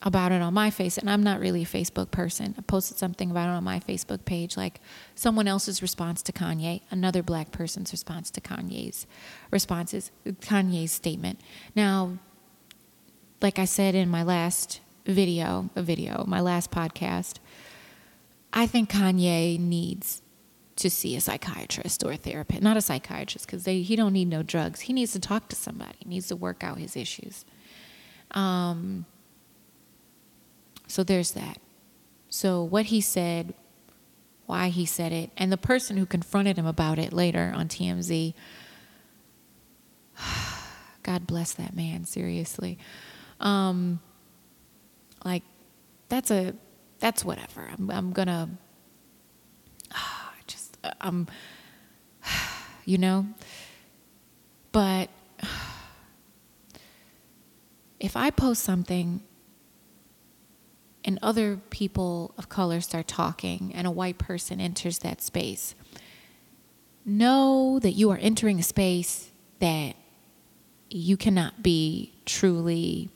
about 0.02 0.33
it 0.33 0.40
on 0.40 0.54
my 0.54 0.71
face 0.71 0.97
and 0.97 1.11
I'm 1.11 1.23
not 1.23 1.40
really 1.40 1.62
a 1.62 1.66
Facebook 1.66 2.11
person. 2.11 2.54
I 2.57 2.62
posted 2.62 2.97
something 2.97 3.30
about 3.30 3.49
it 3.49 3.52
on 3.52 3.64
my 3.64 3.80
Facebook 3.80 4.25
page 4.25 4.57
like 4.57 4.80
someone 5.14 5.47
else's 5.47 5.83
response 5.83 6.23
to 6.23 6.33
Kanye, 6.33 6.80
another 6.90 7.23
black 7.23 7.52
person's 7.52 7.92
response 7.92 8.30
to 8.30 8.40
Kanye's 8.40 9.07
responses 9.50 10.11
Kanye's 10.26 10.92
statement. 10.92 11.40
Now 11.75 12.19
like 13.42 13.59
I 13.59 13.64
said 13.66 13.95
in 13.95 14.09
my 14.09 14.23
last 14.23 14.80
video, 15.07 15.71
a 15.76 15.83
video, 15.83 16.25
my 16.26 16.40
last 16.40 16.71
podcast, 16.71 17.37
I 18.52 18.66
think 18.66 18.90
Kanye 18.90 19.59
needs 19.59 20.23
to 20.76 20.90
see 20.90 21.14
a 21.14 21.21
psychiatrist 21.21 22.02
or 22.04 22.12
a 22.12 22.16
therapist, 22.16 22.62
not 22.62 22.76
a 22.76 22.80
psychiatrist 22.80 23.47
because 23.47 23.64
he 23.66 23.97
don't 23.97 24.12
need 24.12 24.28
no 24.28 24.42
drugs. 24.42 24.80
He 24.80 24.92
needs 24.92 25.12
to 25.12 25.21
talk 25.21 25.49
to 25.50 25.57
somebody. 25.57 25.97
He 25.99 26.09
needs 26.09 26.28
to 26.28 26.37
work 26.37 26.64
out 26.64 26.78
his 26.78 26.97
issues. 26.97 27.45
Um, 28.30 29.04
so 30.90 31.04
there's 31.04 31.30
that. 31.32 31.59
So 32.30 32.64
what 32.64 32.87
he 32.87 33.00
said, 33.00 33.54
why 34.47 34.70
he 34.70 34.85
said 34.85 35.12
it, 35.12 35.30
and 35.37 35.52
the 35.52 35.56
person 35.56 35.97
who 35.97 36.04
confronted 36.04 36.59
him 36.59 36.66
about 36.66 36.99
it 36.99 37.12
later 37.12 37.52
on 37.54 37.68
TMZ. 37.68 38.35
God 41.04 41.26
bless 41.28 41.52
that 41.54 41.76
man, 41.76 42.04
seriously. 42.04 42.76
Um, 43.38 44.00
like 45.25 45.44
that's 46.09 46.32
a 46.32 46.54
that's 46.99 47.25
whatever. 47.25 47.70
I'm 47.73 47.88
I'm 47.90 48.12
gonna 48.12 48.49
uh, 49.94 50.32
just 50.49 50.76
I'm 51.00 51.28
you 52.85 52.99
know. 52.99 53.26
But 54.73 55.09
if 58.00 58.16
I 58.16 58.30
post 58.30 58.64
something 58.64 59.23
and 61.04 61.19
other 61.23 61.57
people 61.71 62.35
of 62.37 62.49
color 62.49 62.80
start 62.80 63.09
talking 63.09 63.73
and 63.75 63.87
a 63.87 63.90
white 63.90 64.19
person 64.19 64.61
enters 64.61 64.99
that 65.00 65.23
space, 65.23 65.75
know 67.04 67.78
that 67.80 67.92
you 67.92 68.11
are 68.11 68.19
entering 68.19 68.59
a 68.59 68.62
space 68.62 69.30
that 69.61 69.95
you 70.90 71.16
cannot 71.16 71.62
be 71.62 72.12
truly 72.26 73.09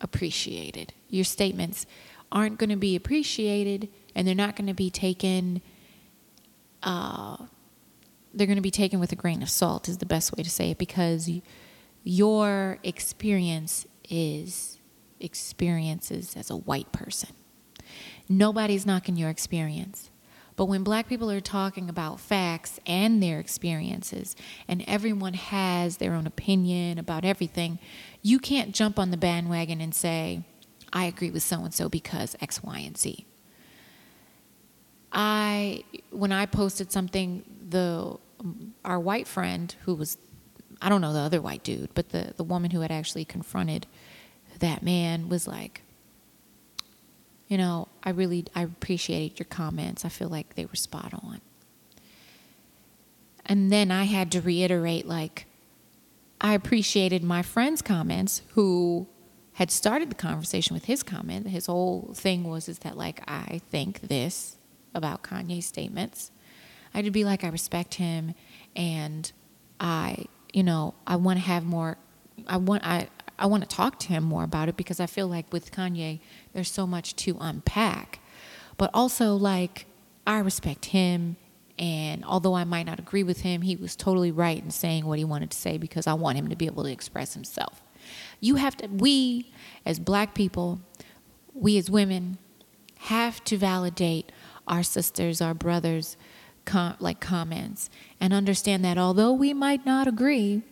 appreciated. 0.00 0.92
Your 1.08 1.24
statements 1.24 1.86
aren't 2.30 2.58
going 2.58 2.70
to 2.70 2.76
be 2.76 2.96
appreciated 2.96 3.88
and 4.14 4.26
they're 4.26 4.34
not 4.34 4.56
going 4.56 4.66
to 4.66 4.74
be 4.74 4.90
taken 4.90 5.62
uh, 6.82 7.36
they're 8.34 8.46
going 8.46 8.56
to 8.56 8.62
be 8.62 8.70
taken 8.70 9.00
with 9.00 9.12
a 9.12 9.16
grain 9.16 9.42
of 9.42 9.48
salt 9.48 9.88
is 9.88 9.98
the 9.98 10.06
best 10.06 10.36
way 10.36 10.42
to 10.42 10.50
say 10.50 10.72
it 10.72 10.78
because 10.78 11.30
your 12.02 12.78
experience 12.82 13.86
is 14.10 14.78
experiences 15.20 16.36
as 16.36 16.50
a 16.50 16.56
white 16.56 16.90
person. 16.92 17.30
Nobody's 18.28 18.86
knocking 18.86 19.16
your 19.16 19.30
experience. 19.30 20.10
But 20.56 20.66
when 20.66 20.84
black 20.84 21.08
people 21.08 21.30
are 21.30 21.40
talking 21.40 21.88
about 21.88 22.20
facts 22.20 22.78
and 22.86 23.22
their 23.22 23.40
experiences, 23.40 24.36
and 24.68 24.84
everyone 24.86 25.34
has 25.34 25.96
their 25.96 26.14
own 26.14 26.26
opinion 26.26 26.98
about 26.98 27.24
everything, 27.24 27.80
you 28.22 28.38
can't 28.38 28.72
jump 28.72 28.98
on 28.98 29.10
the 29.10 29.16
bandwagon 29.16 29.80
and 29.80 29.94
say, 29.94 30.44
I 30.92 31.06
agree 31.06 31.30
with 31.30 31.42
so 31.42 31.64
and 31.64 31.74
so 31.74 31.88
because 31.88 32.36
X, 32.40 32.62
Y, 32.62 32.78
and 32.78 32.96
Z. 32.96 33.26
I, 35.12 35.82
when 36.10 36.30
I 36.30 36.46
posted 36.46 36.92
something, 36.92 37.44
the 37.68 38.18
our 38.84 39.00
white 39.00 39.26
friend 39.26 39.74
who 39.84 39.94
was, 39.94 40.18
I 40.82 40.88
don't 40.88 41.00
know 41.00 41.12
the 41.12 41.20
other 41.20 41.40
white 41.40 41.64
dude, 41.64 41.94
but 41.94 42.10
the, 42.10 42.34
the 42.36 42.44
woman 42.44 42.70
who 42.70 42.80
had 42.80 42.92
actually 42.92 43.24
confronted 43.24 43.86
that 44.64 44.82
man 44.82 45.28
was 45.28 45.46
like, 45.46 45.82
you 47.48 47.58
know, 47.58 47.86
I 48.02 48.10
really 48.10 48.46
I 48.54 48.62
appreciated 48.62 49.38
your 49.38 49.46
comments. 49.46 50.04
I 50.04 50.08
feel 50.08 50.28
like 50.28 50.54
they 50.54 50.64
were 50.64 50.74
spot 50.74 51.12
on. 51.12 51.42
And 53.44 53.70
then 53.70 53.90
I 53.90 54.04
had 54.04 54.32
to 54.32 54.40
reiterate 54.40 55.06
like 55.06 55.44
I 56.40 56.54
appreciated 56.54 57.22
my 57.22 57.42
friend's 57.42 57.82
comments 57.82 58.40
who 58.52 59.06
had 59.54 59.70
started 59.70 60.10
the 60.10 60.14
conversation 60.14 60.72
with 60.72 60.86
his 60.86 61.02
comment. 61.02 61.48
His 61.48 61.66
whole 61.66 62.12
thing 62.14 62.44
was 62.44 62.66
is 62.66 62.78
that 62.80 62.96
like 62.96 63.20
I 63.28 63.60
think 63.70 64.00
this 64.00 64.56
about 64.94 65.22
Kanye's 65.22 65.66
statements. 65.66 66.30
I 66.94 66.98
had 66.98 67.04
to 67.04 67.10
be 67.10 67.24
like 67.24 67.44
I 67.44 67.48
respect 67.48 67.94
him 67.94 68.34
and 68.74 69.30
I, 69.78 70.24
you 70.54 70.62
know, 70.62 70.94
I 71.06 71.16
want 71.16 71.38
to 71.38 71.44
have 71.44 71.64
more 71.64 71.98
I 72.48 72.56
want 72.56 72.82
I 72.86 73.08
I 73.38 73.46
want 73.46 73.68
to 73.68 73.76
talk 73.76 73.98
to 74.00 74.08
him 74.08 74.24
more 74.24 74.44
about 74.44 74.68
it 74.68 74.76
because 74.76 75.00
I 75.00 75.06
feel 75.06 75.26
like 75.26 75.52
with 75.52 75.72
Kanye, 75.72 76.20
there's 76.52 76.70
so 76.70 76.86
much 76.86 77.16
to 77.16 77.36
unpack. 77.40 78.20
But 78.76 78.90
also, 78.94 79.34
like, 79.34 79.86
I 80.26 80.38
respect 80.38 80.86
him. 80.86 81.36
And 81.78 82.24
although 82.24 82.54
I 82.54 82.64
might 82.64 82.86
not 82.86 82.98
agree 82.98 83.24
with 83.24 83.40
him, 83.40 83.62
he 83.62 83.74
was 83.74 83.96
totally 83.96 84.30
right 84.30 84.62
in 84.62 84.70
saying 84.70 85.06
what 85.06 85.18
he 85.18 85.24
wanted 85.24 85.50
to 85.50 85.58
say 85.58 85.76
because 85.76 86.06
I 86.06 86.14
want 86.14 86.38
him 86.38 86.48
to 86.48 86.56
be 86.56 86.66
able 86.66 86.84
to 86.84 86.92
express 86.92 87.34
himself. 87.34 87.82
You 88.40 88.56
have 88.56 88.76
to, 88.76 88.86
we 88.86 89.50
as 89.84 89.98
black 89.98 90.34
people, 90.34 90.80
we 91.52 91.76
as 91.78 91.90
women, 91.90 92.38
have 92.96 93.42
to 93.44 93.56
validate 93.56 94.30
our 94.68 94.82
sisters, 94.82 95.40
our 95.40 95.54
brothers, 95.54 96.16
com- 96.64 96.96
like 97.00 97.20
comments, 97.20 97.90
and 98.20 98.32
understand 98.32 98.84
that 98.84 98.96
although 98.96 99.32
we 99.32 99.52
might 99.52 99.84
not 99.84 100.06
agree, 100.06 100.62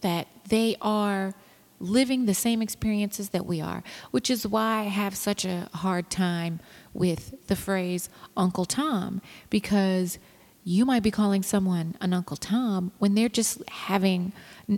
that 0.00 0.26
they 0.48 0.76
are 0.80 1.34
living 1.80 2.26
the 2.26 2.34
same 2.34 2.62
experiences 2.62 3.30
that 3.30 3.46
we 3.46 3.60
are, 3.60 3.82
which 4.10 4.30
is 4.30 4.46
why 4.46 4.80
I 4.80 4.84
have 4.84 5.16
such 5.16 5.44
a 5.44 5.68
hard 5.74 6.10
time 6.10 6.60
with 6.92 7.46
the 7.46 7.56
phrase 7.56 8.08
Uncle 8.36 8.66
Tom, 8.66 9.22
because 9.48 10.18
you 10.62 10.84
might 10.84 11.02
be 11.02 11.10
calling 11.10 11.42
someone 11.42 11.96
an 12.00 12.12
Uncle 12.12 12.36
Tom 12.36 12.92
when 12.98 13.14
they're 13.14 13.30
just 13.30 13.66
having 13.68 14.32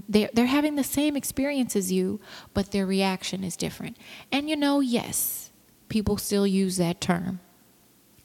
they're, 0.09 0.31
they're 0.33 0.47
having 0.47 0.77
the 0.77 0.85
same 0.85 1.17
experience 1.17 1.77
as 1.77 1.93
you, 1.93 2.21
but 2.55 2.71
their 2.71 2.87
reaction 2.87 3.45
is 3.45 3.57
different. 3.57 3.97
And 4.31 4.49
you 4.49 4.57
know, 4.57 4.81
yes, 4.81 5.51
people 5.89 6.17
still 6.17 6.47
use 6.47 6.77
that 6.77 7.01
term 7.01 7.41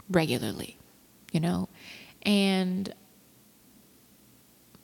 regularly, 0.09 0.77
you 1.31 1.39
know, 1.39 1.67
and 2.21 2.93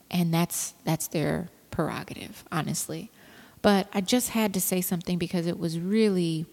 and 0.10 0.34
that's 0.34 0.74
that's 0.84 1.08
their 1.08 1.50
prerogative, 1.72 2.44
honestly. 2.52 3.12
But 3.64 3.88
I 3.94 4.02
just 4.02 4.30
had 4.30 4.54
to 4.54 4.62
say 4.62 4.82
something 4.82 5.18
because 5.18 5.48
it 5.48 5.58
was 5.58 5.80
really. 5.80 6.46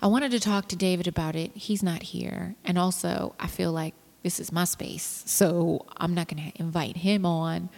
I 0.00 0.06
wanted 0.06 0.30
to 0.32 0.40
talk 0.40 0.68
to 0.68 0.76
David 0.76 1.08
about 1.08 1.34
it. 1.34 1.50
He's 1.54 1.82
not 1.82 2.02
here. 2.02 2.54
And 2.64 2.78
also, 2.78 3.34
I 3.40 3.46
feel 3.48 3.72
like 3.72 3.94
this 4.22 4.38
is 4.38 4.52
my 4.52 4.64
space. 4.64 5.24
So 5.26 5.86
I'm 5.96 6.14
not 6.14 6.28
going 6.28 6.52
to 6.52 6.60
invite 6.60 6.98
him 6.98 7.24
on 7.24 7.70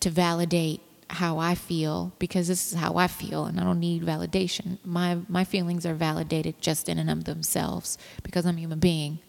to 0.00 0.10
validate 0.10 0.82
how 1.08 1.38
I 1.38 1.54
feel 1.54 2.12
because 2.18 2.48
this 2.48 2.72
is 2.72 2.78
how 2.78 2.96
I 2.96 3.06
feel 3.06 3.46
and 3.46 3.58
I 3.58 3.64
don't 3.64 3.80
need 3.80 4.04
validation. 4.04 4.78
My 4.84 5.18
my 5.28 5.44
feelings 5.44 5.86
are 5.86 5.94
validated 5.94 6.60
just 6.60 6.88
in 6.88 6.98
and 6.98 7.08
of 7.08 7.24
themselves 7.24 7.96
because 8.24 8.44
I'm 8.44 8.56
a 8.56 8.60
human 8.60 8.80
being 8.80 9.20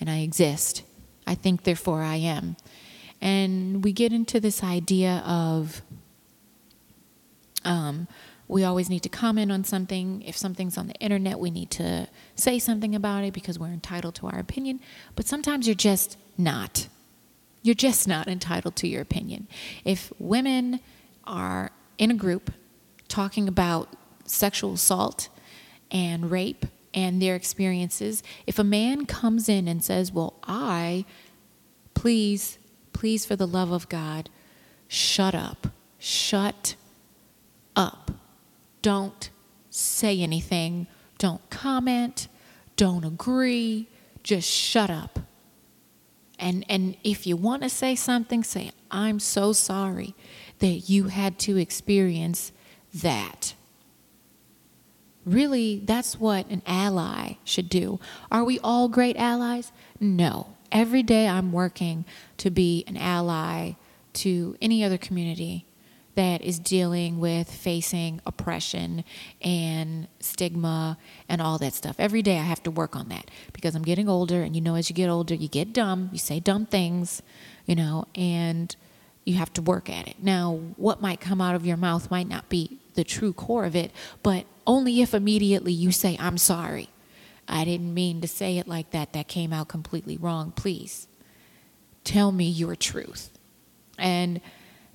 and 0.00 0.08
I 0.08 0.20
exist. 0.20 0.82
I 1.26 1.34
think 1.34 1.64
therefore 1.64 2.02
I 2.02 2.16
am. 2.16 2.56
And 3.20 3.84
we 3.84 3.92
get 3.92 4.12
into 4.12 4.40
this 4.40 4.64
idea 4.64 5.22
of 5.26 5.82
um, 7.68 8.08
we 8.48 8.64
always 8.64 8.88
need 8.88 9.02
to 9.02 9.10
comment 9.10 9.52
on 9.52 9.62
something. 9.62 10.22
If 10.22 10.36
something's 10.36 10.78
on 10.78 10.86
the 10.86 10.94
internet, 10.94 11.38
we 11.38 11.50
need 11.50 11.70
to 11.72 12.08
say 12.34 12.58
something 12.58 12.94
about 12.94 13.22
it 13.24 13.34
because 13.34 13.58
we're 13.58 13.68
entitled 13.68 14.14
to 14.16 14.26
our 14.26 14.38
opinion. 14.38 14.80
But 15.14 15.26
sometimes 15.26 15.68
you're 15.68 15.74
just 15.74 16.16
not. 16.38 16.88
You're 17.62 17.74
just 17.74 18.08
not 18.08 18.26
entitled 18.26 18.74
to 18.76 18.88
your 18.88 19.02
opinion. 19.02 19.48
If 19.84 20.12
women 20.18 20.80
are 21.24 21.70
in 21.98 22.10
a 22.10 22.14
group 22.14 22.50
talking 23.06 23.48
about 23.48 23.90
sexual 24.24 24.74
assault 24.74 25.28
and 25.90 26.30
rape 26.30 26.64
and 26.94 27.20
their 27.20 27.34
experiences, 27.34 28.22
if 28.46 28.58
a 28.58 28.64
man 28.64 29.04
comes 29.04 29.50
in 29.50 29.68
and 29.68 29.84
says, 29.84 30.10
Well, 30.10 30.34
I, 30.44 31.04
please, 31.92 32.58
please, 32.94 33.26
for 33.26 33.36
the 33.36 33.46
love 33.46 33.72
of 33.72 33.90
God, 33.90 34.30
shut 34.88 35.34
up, 35.34 35.66
shut 35.98 36.76
up 37.78 38.10
don't 38.82 39.30
say 39.70 40.20
anything, 40.20 40.86
don't 41.18 41.48
comment, 41.50 42.28
don't 42.76 43.04
agree, 43.04 43.88
just 44.22 44.48
shut 44.48 44.90
up. 44.90 45.20
And 46.38 46.64
and 46.68 46.96
if 47.02 47.26
you 47.26 47.36
want 47.36 47.62
to 47.62 47.68
say 47.68 47.94
something, 47.94 48.44
say 48.44 48.70
I'm 48.90 49.18
so 49.18 49.52
sorry 49.52 50.14
that 50.60 50.88
you 50.88 51.04
had 51.04 51.38
to 51.40 51.56
experience 51.56 52.52
that. 52.94 53.54
Really, 55.26 55.82
that's 55.84 56.18
what 56.18 56.48
an 56.48 56.62
ally 56.66 57.34
should 57.44 57.68
do. 57.68 58.00
Are 58.30 58.44
we 58.44 58.58
all 58.60 58.88
great 58.88 59.16
allies? 59.16 59.72
No. 60.00 60.54
Every 60.70 61.02
day 61.02 61.28
I'm 61.28 61.52
working 61.52 62.04
to 62.38 62.50
be 62.50 62.84
an 62.86 62.96
ally 62.96 63.72
to 64.14 64.56
any 64.60 64.84
other 64.84 64.98
community 64.98 65.67
that 66.18 66.42
is 66.42 66.58
dealing 66.58 67.20
with 67.20 67.48
facing 67.48 68.20
oppression 68.26 69.04
and 69.40 70.08
stigma 70.18 70.98
and 71.28 71.40
all 71.40 71.58
that 71.58 71.72
stuff. 71.72 71.94
Every 71.96 72.22
day 72.22 72.38
I 72.38 72.42
have 72.42 72.60
to 72.64 72.72
work 72.72 72.96
on 72.96 73.08
that 73.10 73.30
because 73.52 73.76
I'm 73.76 73.84
getting 73.84 74.08
older, 74.08 74.42
and 74.42 74.56
you 74.56 74.60
know, 74.60 74.74
as 74.74 74.90
you 74.90 74.96
get 74.96 75.08
older, 75.08 75.36
you 75.36 75.46
get 75.46 75.72
dumb, 75.72 76.10
you 76.10 76.18
say 76.18 76.40
dumb 76.40 76.66
things, 76.66 77.22
you 77.66 77.76
know, 77.76 78.08
and 78.16 78.74
you 79.26 79.36
have 79.36 79.52
to 79.52 79.62
work 79.62 79.88
at 79.88 80.08
it. 80.08 80.16
Now, 80.20 80.58
what 80.76 81.00
might 81.00 81.20
come 81.20 81.40
out 81.40 81.54
of 81.54 81.64
your 81.64 81.76
mouth 81.76 82.10
might 82.10 82.26
not 82.26 82.48
be 82.48 82.80
the 82.94 83.04
true 83.04 83.32
core 83.32 83.64
of 83.64 83.76
it, 83.76 83.92
but 84.24 84.44
only 84.66 85.00
if 85.00 85.14
immediately 85.14 85.72
you 85.72 85.92
say, 85.92 86.16
I'm 86.18 86.36
sorry. 86.36 86.88
I 87.46 87.64
didn't 87.64 87.94
mean 87.94 88.20
to 88.22 88.26
say 88.26 88.58
it 88.58 88.66
like 88.66 88.90
that. 88.90 89.12
That 89.12 89.28
came 89.28 89.52
out 89.52 89.68
completely 89.68 90.16
wrong. 90.16 90.50
Please 90.50 91.06
tell 92.02 92.32
me 92.32 92.48
your 92.48 92.74
truth. 92.74 93.30
And 93.96 94.40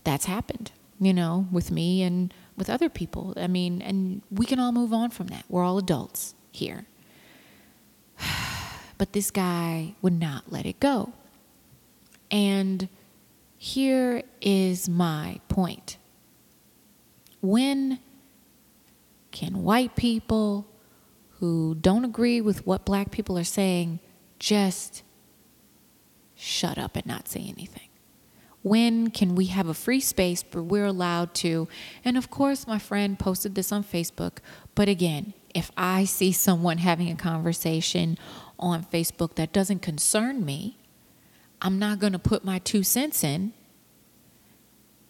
that's 0.03 0.25
happened 0.25 0.73
you 1.05 1.13
know, 1.13 1.47
with 1.51 1.71
me 1.71 2.03
and 2.03 2.33
with 2.57 2.69
other 2.69 2.89
people. 2.89 3.33
I 3.37 3.47
mean, 3.47 3.81
and 3.81 4.21
we 4.31 4.45
can 4.45 4.59
all 4.59 4.71
move 4.71 4.93
on 4.93 5.09
from 5.09 5.27
that. 5.27 5.45
We're 5.49 5.63
all 5.63 5.77
adults 5.77 6.35
here. 6.51 6.85
But 8.95 9.11
this 9.11 9.31
guy 9.31 9.95
would 10.01 10.17
not 10.17 10.51
let 10.51 10.65
it 10.67 10.79
go. 10.79 11.13
And 12.31 12.87
here 13.57 14.23
is 14.39 14.87
my 14.87 15.41
point. 15.49 15.97
When 17.41 17.99
can 19.31 19.63
white 19.63 19.95
people 19.95 20.67
who 21.39 21.75
don't 21.75 22.05
agree 22.05 22.39
with 22.39 22.65
what 22.67 22.85
black 22.85 23.09
people 23.11 23.37
are 23.37 23.43
saying 23.43 23.99
just 24.39 25.01
shut 26.35 26.77
up 26.77 26.95
and 26.95 27.05
not 27.05 27.27
say 27.27 27.41
anything? 27.41 27.89
When 28.63 29.09
can 29.11 29.35
we 29.35 29.45
have 29.47 29.67
a 29.67 29.73
free 29.73 29.99
space 29.99 30.43
where 30.51 30.63
we're 30.63 30.85
allowed 30.85 31.33
to? 31.35 31.67
And 32.03 32.17
of 32.17 32.29
course, 32.29 32.65
my 32.65 32.79
friend 32.79 33.19
posted 33.19 33.55
this 33.55 33.71
on 33.71 33.83
Facebook. 33.83 34.37
But 34.73 34.89
again, 34.89 35.33
if 35.53 35.69
I 35.77 36.05
see 36.05 36.31
someone 36.31 36.79
having 36.79 37.11
a 37.11 37.15
conversation 37.15 38.17
on 38.57 38.85
Facebook 38.85 39.35
that 39.35 39.53
doesn't 39.53 39.79
concern 39.81 40.45
me, 40.45 40.77
I'm 41.61 41.77
not 41.77 41.99
going 41.99 42.13
to 42.13 42.19
put 42.19 42.43
my 42.43 42.59
two 42.59 42.83
cents 42.83 43.23
in, 43.23 43.53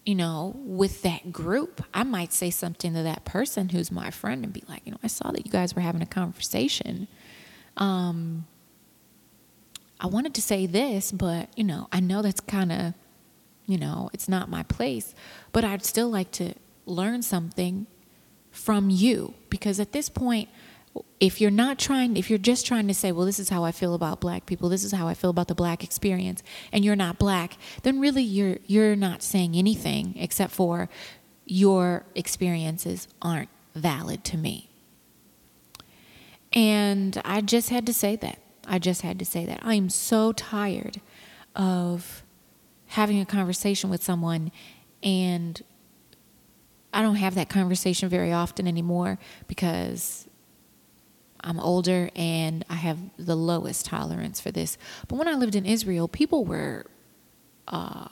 you 0.04 0.14
know, 0.14 0.54
with 0.64 1.02
that 1.02 1.32
group. 1.32 1.82
I 1.94 2.02
might 2.02 2.32
say 2.32 2.50
something 2.50 2.92
to 2.94 3.02
that 3.04 3.24
person 3.24 3.70
who's 3.70 3.90
my 3.90 4.10
friend 4.10 4.44
and 4.44 4.52
be 4.52 4.64
like, 4.68 4.82
you 4.84 4.92
know, 4.92 4.98
I 5.02 5.06
saw 5.06 5.30
that 5.30 5.46
you 5.46 5.52
guys 5.52 5.74
were 5.74 5.82
having 5.82 6.02
a 6.02 6.06
conversation. 6.06 7.08
Um, 7.76 8.46
I 10.00 10.06
wanted 10.06 10.34
to 10.34 10.42
say 10.42 10.66
this, 10.66 11.10
but, 11.12 11.48
you 11.56 11.64
know, 11.64 11.88
I 11.92 12.00
know 12.00 12.20
that's 12.20 12.40
kind 12.40 12.70
of 12.70 12.94
you 13.66 13.78
know, 13.78 14.10
it's 14.12 14.28
not 14.28 14.48
my 14.48 14.62
place, 14.64 15.14
but 15.52 15.64
I'd 15.64 15.84
still 15.84 16.08
like 16.08 16.30
to 16.32 16.54
learn 16.86 17.22
something 17.22 17.86
from 18.50 18.90
you 18.90 19.34
because 19.50 19.80
at 19.80 19.92
this 19.92 20.08
point, 20.08 20.48
if 21.18 21.40
you're 21.40 21.50
not 21.50 21.78
trying, 21.78 22.16
if 22.16 22.30
you're 22.30 22.38
just 22.38 22.66
trying 22.66 22.86
to 22.86 22.94
say, 22.94 23.10
well, 23.10 23.26
this 23.26 23.40
is 23.40 23.48
how 23.48 23.64
I 23.64 23.72
feel 23.72 23.94
about 23.94 24.20
black 24.20 24.46
people, 24.46 24.68
this 24.68 24.84
is 24.84 24.92
how 24.92 25.08
I 25.08 25.14
feel 25.14 25.30
about 25.30 25.48
the 25.48 25.54
black 25.54 25.82
experience, 25.82 26.42
and 26.72 26.84
you're 26.84 26.94
not 26.94 27.18
black, 27.18 27.56
then 27.82 28.00
really 28.00 28.22
you're 28.22 28.58
you're 28.66 28.94
not 28.94 29.22
saying 29.22 29.56
anything 29.56 30.14
except 30.16 30.52
for 30.52 30.88
your 31.46 32.04
experiences 32.14 33.08
aren't 33.20 33.48
valid 33.74 34.24
to 34.24 34.36
me. 34.36 34.70
And 36.52 37.20
I 37.24 37.40
just 37.40 37.70
had 37.70 37.86
to 37.86 37.92
say 37.92 38.16
that. 38.16 38.38
I 38.66 38.78
just 38.78 39.02
had 39.02 39.18
to 39.18 39.24
say 39.24 39.44
that. 39.46 39.60
I 39.62 39.74
am 39.74 39.90
so 39.90 40.32
tired 40.32 41.00
of 41.56 42.23
having 42.94 43.20
a 43.20 43.26
conversation 43.26 43.90
with 43.90 44.02
someone 44.02 44.50
and 45.02 45.62
I 46.92 47.02
don't 47.02 47.16
have 47.16 47.34
that 47.34 47.48
conversation 47.48 48.08
very 48.08 48.32
often 48.32 48.68
anymore 48.68 49.18
because 49.48 50.28
I'm 51.40 51.58
older 51.58 52.08
and 52.14 52.64
I 52.70 52.74
have 52.74 52.98
the 53.18 53.36
lowest 53.36 53.86
tolerance 53.86 54.40
for 54.40 54.52
this. 54.52 54.78
But 55.08 55.16
when 55.16 55.26
I 55.26 55.34
lived 55.34 55.56
in 55.56 55.66
Israel, 55.66 56.06
people 56.08 56.44
were 56.44 56.86
uh, 57.66 58.08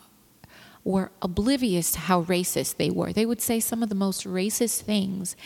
were 0.85 1.12
oblivious 1.23 1.92
to 1.92 2.01
how 2.01 2.25
racist 2.25 2.77
they 2.77 2.90
were. 2.90 3.12
They 3.12 3.25
would 3.25 3.40
say 3.40 3.61
some 3.61 3.85
of 3.85 3.88
the 3.88 3.95
most 3.95 4.27
racist 4.27 4.81
things, 4.81 5.37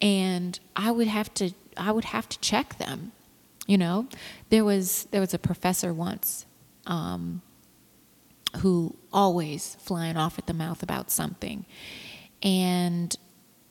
and 0.00 0.58
I 0.76 0.92
would 0.92 1.08
have 1.08 1.34
to 1.34 1.50
I 1.76 1.90
would 1.90 2.06
have 2.06 2.28
to 2.28 2.38
check 2.38 2.78
them. 2.78 3.10
You 3.66 3.78
know, 3.78 4.06
there 4.50 4.64
was 4.64 5.08
there 5.10 5.20
was 5.20 5.34
a 5.34 5.38
professor 5.38 5.92
once. 5.92 6.46
Um, 6.86 7.42
who 8.58 8.96
always 9.12 9.76
flying 9.80 10.16
off 10.16 10.38
at 10.38 10.46
the 10.46 10.54
mouth 10.54 10.82
about 10.82 11.10
something. 11.10 11.66
And 12.42 13.16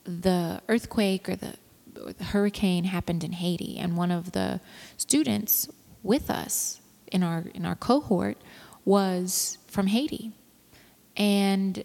the 0.04 0.62
earthquake 0.68 1.30
or 1.30 1.36
the, 1.36 1.56
the 1.94 2.24
hurricane 2.26 2.86
happened 2.86 3.24
in 3.24 3.34
Haiti, 3.34 3.78
and 3.78 3.96
one 3.96 4.12
of 4.12 4.32
the 4.32 4.60
students 4.98 5.70
with 6.02 6.30
us 6.30 6.82
in 7.12 7.24
our 7.24 7.46
in 7.54 7.66
our 7.66 7.76
cohort 7.76 8.38
was 8.84 9.58
from 9.68 9.88
Haiti. 9.88 10.32
And 11.16 11.84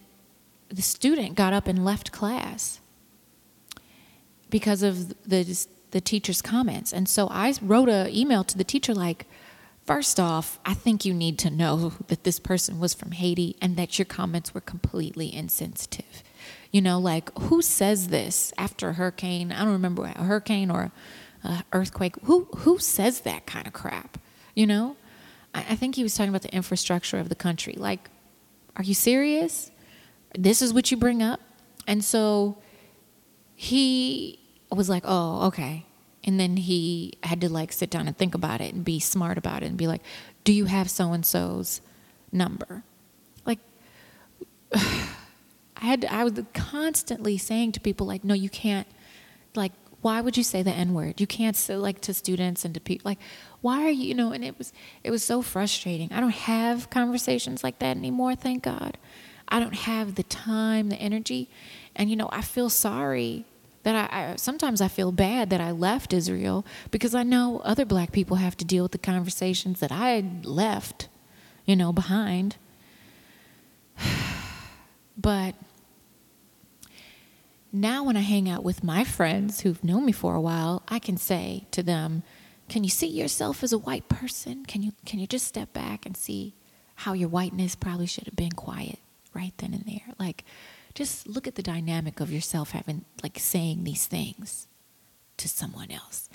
the 0.69 0.83
student 0.83 1.35
got 1.35 1.53
up 1.53 1.69
and 1.69 1.85
left 1.85 2.11
class 2.13 2.81
because 4.51 4.83
of 4.83 5.09
the 5.29 5.45
the 5.91 6.01
teacher's 6.01 6.43
comments. 6.43 6.93
And 6.93 7.09
so 7.09 7.29
I 7.31 7.55
wrote 7.63 7.89
an 7.89 8.15
email 8.15 8.45
to 8.45 8.59
the 8.59 8.65
teacher 8.65 8.95
like, 8.95 9.27
First 9.89 10.21
off, 10.21 10.59
I 10.67 10.75
think 10.75 11.07
you 11.07 11.15
need 11.15 11.39
to 11.39 11.49
know 11.49 11.95
that 12.09 12.25
this 12.25 12.39
person 12.39 12.79
was 12.79 12.93
from 12.93 13.13
Haiti 13.13 13.57
and 13.59 13.75
that 13.79 13.99
your 13.99 14.05
comments 14.05 14.53
were 14.53 14.61
completely 14.61 15.35
insensitive. 15.35 16.23
You 16.71 16.83
know, 16.83 16.99
like 16.99 17.31
who 17.39 17.63
says 17.63 18.09
this 18.09 18.53
after 18.59 18.91
a 18.91 18.93
hurricane? 18.93 19.51
I 19.51 19.61
don't 19.65 19.73
remember 19.73 20.05
a 20.05 20.25
hurricane 20.25 20.71
or 20.71 20.93
an 21.43 21.63
earthquake. 21.73 22.17
Who 22.25 22.49
who 22.59 22.79
says 22.79 23.21
that 23.21 23.47
kind 23.47 23.67
of 23.67 23.73
crap? 23.73 24.19
You 24.55 24.67
know, 24.67 24.97
I, 25.55 25.61
I 25.61 25.75
think 25.75 25.95
he 25.95 26.03
was 26.03 26.15
talking 26.15 26.29
about 26.29 26.43
the 26.43 26.55
infrastructure 26.55 27.19
of 27.19 27.31
the 27.31 27.35
country. 27.35 27.73
Like, 27.73 28.11
are 28.77 28.85
you 28.85 28.93
serious? 28.93 29.71
This 30.39 30.61
is 30.61 30.75
what 30.75 30.91
you 30.91 30.99
bring 30.99 31.23
up, 31.23 31.41
and 31.87 32.05
so 32.05 32.59
he 33.55 34.39
was 34.71 34.91
like, 34.91 35.05
"Oh, 35.07 35.47
okay." 35.47 35.87
And 36.29 36.39
then 36.39 36.59
he 36.59 37.15
had 37.23 37.41
to 37.41 37.49
like 37.49 37.73
sit 37.73 37.89
down 37.89 38.07
and 38.07 38.15
think 38.15 38.35
about 38.35 38.61
it 38.61 38.75
and 38.75 38.85
be 38.85 39.01
smart 39.01 39.39
about 39.39 39.63
it 39.63 39.67
and 39.67 39.79
be 39.79 39.87
like, 39.87 40.03
do 40.45 40.53
you 40.53 40.67
have 40.67 40.91
so 40.91 41.15
and 41.15 41.25
so's 41.25 41.81
number? 42.31 42.85
Like, 43.47 43.61
I 44.75 45.07
had 45.79 46.05
I 46.05 46.25
was 46.25 46.35
constantly 46.53 47.39
saying 47.39 47.73
to 47.73 47.81
people 47.81 48.07
like, 48.07 48.25
no, 48.25 48.35
you 48.35 48.51
can't. 48.51 48.87
Like, 49.55 49.73
why 50.03 50.21
would 50.21 50.37
you 50.37 50.43
say 50.43 50.63
the 50.63 50.71
N 50.71 50.93
word? 50.93 51.19
You 51.19 51.27
can't 51.27 51.57
say 51.57 51.77
like 51.77 52.03
to 52.03 52.13
students 52.13 52.63
and 52.63 52.75
to 52.75 52.81
people 52.81 53.09
like, 53.09 53.21
why 53.63 53.85
are 53.85 53.91
you? 53.91 54.09
You 54.09 54.15
know, 54.15 54.33
and 54.33 54.45
it 54.45 54.59
was 54.59 54.71
it 55.03 55.11
was 55.11 55.25
so 55.25 55.41
frustrating. 55.41 56.13
I 56.13 56.21
don't 56.21 56.29
have 56.29 56.91
conversations 56.91 57.65
like 57.65 57.79
that 57.79 57.97
anymore. 57.97 58.35
Thank 58.35 58.65
God. 58.65 58.99
I 59.49 59.61
don't 59.61 59.75
have 59.75 60.17
the 60.17 60.25
time, 60.25 60.91
the 60.91 60.97
energy, 60.97 61.49
and 61.97 62.11
you 62.11 62.17
know, 62.17 62.29
I 62.31 62.43
feel 62.43 62.69
sorry 62.69 63.47
that 63.83 64.11
I, 64.13 64.33
I, 64.33 64.37
sometimes 64.37 64.81
I 64.81 64.89
feel 64.89 65.13
bad 65.13 65.51
that 65.51 65.61
I 65.61 65.71
left 65.71 66.13
Israel 66.13 66.65
because 66.91 67.15
I 67.15 67.23
know 67.23 67.61
other 67.65 67.85
black 67.85 68.13
people 68.13 68.37
have 68.37 68.57
to 68.59 68.65
deal 68.65 68.85
with 68.85 68.93
the 68.93 68.99
conversations 68.99 69.81
that 69.81 69.93
I 69.93 70.25
left, 70.43 71.09
you 71.65 71.77
know, 71.77 71.93
behind. 71.93 72.57
but 75.17 75.55
now 77.73 78.03
when 78.05 78.17
I 78.17 78.21
hang 78.21 78.49
out 78.49 78.65
with 78.65 78.83
my 78.83 79.05
friends 79.05 79.61
who've 79.61 79.83
known 79.85 80.07
me 80.07 80.13
for 80.13 80.35
a 80.35 80.41
while, 80.41 80.83
I 80.89 80.99
can 80.99 81.17
say 81.17 81.67
to 81.73 81.83
them, 81.83 82.23
"Can 82.69 82.83
you 82.83 82.91
see 82.91 83.07
yourself 83.07 83.63
as 83.63 83.73
a 83.73 83.79
white 83.79 84.09
person? 84.09 84.65
Can 84.65 84.83
you 84.83 84.93
can 85.05 85.19
you 85.19 85.27
just 85.27 85.47
step 85.47 85.73
back 85.73 86.07
and 86.07 86.17
see 86.17 86.55
how 86.97 87.13
your 87.13 87.29
whiteness 87.29 87.77
probably 87.77 88.07
should 88.07 88.25
have 88.25 88.37
been 88.37 88.53
quiet 88.53 88.99
right 89.35 89.53
then 89.59 89.75
and 89.75 89.85
there? 89.85 90.15
Like 90.19 90.45
just 90.95 91.27
look 91.27 91.47
at 91.47 91.55
the 91.55 91.63
dynamic 91.63 92.21
of 92.21 92.33
yourself 92.33 92.71
having 92.71 93.05
like 93.23 93.39
saying 93.39 93.85
these 93.85 94.07
things 94.07 94.67
to 95.37 95.49
someone 95.49 95.91
else. 95.91 96.29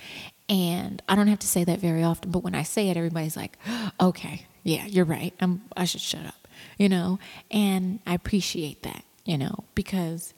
And 0.47 1.01
I 1.09 1.15
don't 1.15 1.27
have 1.27 1.39
to 1.39 1.47
say 1.47 1.63
that 1.63 1.79
very 1.79 2.03
often, 2.03 2.31
but 2.31 2.43
when 2.43 2.55
I 2.55 2.63
say 2.63 2.89
it 2.89 2.97
everybody's 2.97 3.37
like, 3.37 3.57
"Okay, 3.99 4.45
yeah, 4.63 4.85
you're 4.85 5.05
right. 5.05 5.33
I'm 5.39 5.63
I 5.75 5.85
should 5.85 6.01
shut 6.01 6.25
up." 6.25 6.47
You 6.77 6.89
know? 6.89 7.19
And 7.51 7.99
I 8.07 8.13
appreciate 8.13 8.83
that, 8.83 9.03
you 9.25 9.37
know, 9.37 9.65
because 9.75 10.33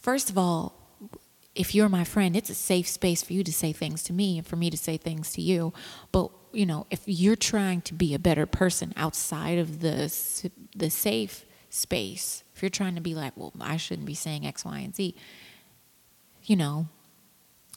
First 0.00 0.30
of 0.30 0.38
all, 0.38 0.72
if 1.54 1.74
you're 1.74 1.88
my 1.88 2.04
friend, 2.04 2.34
it's 2.34 2.48
a 2.48 2.54
safe 2.54 2.88
space 2.88 3.22
for 3.22 3.34
you 3.34 3.44
to 3.44 3.52
say 3.52 3.72
things 3.72 4.02
to 4.04 4.12
me 4.12 4.38
and 4.38 4.46
for 4.46 4.56
me 4.56 4.70
to 4.70 4.78
say 4.78 4.96
things 4.96 5.32
to 5.34 5.42
you. 5.42 5.72
But 6.10 6.30
you 6.52 6.66
know, 6.66 6.86
if 6.90 7.02
you're 7.06 7.36
trying 7.36 7.82
to 7.82 7.94
be 7.94 8.14
a 8.14 8.18
better 8.18 8.46
person 8.46 8.92
outside 8.96 9.58
of 9.58 9.80
the 9.80 10.12
the 10.74 10.90
safe 10.90 11.44
space, 11.70 12.44
if 12.54 12.62
you're 12.62 12.68
trying 12.70 12.96
to 12.96 13.00
be 13.00 13.14
like, 13.14 13.32
well, 13.36 13.52
I 13.60 13.76
shouldn't 13.76 14.06
be 14.06 14.14
saying 14.14 14.46
X, 14.46 14.64
Y, 14.64 14.78
and 14.78 14.94
Z, 14.94 15.14
you 16.44 16.56
know, 16.56 16.88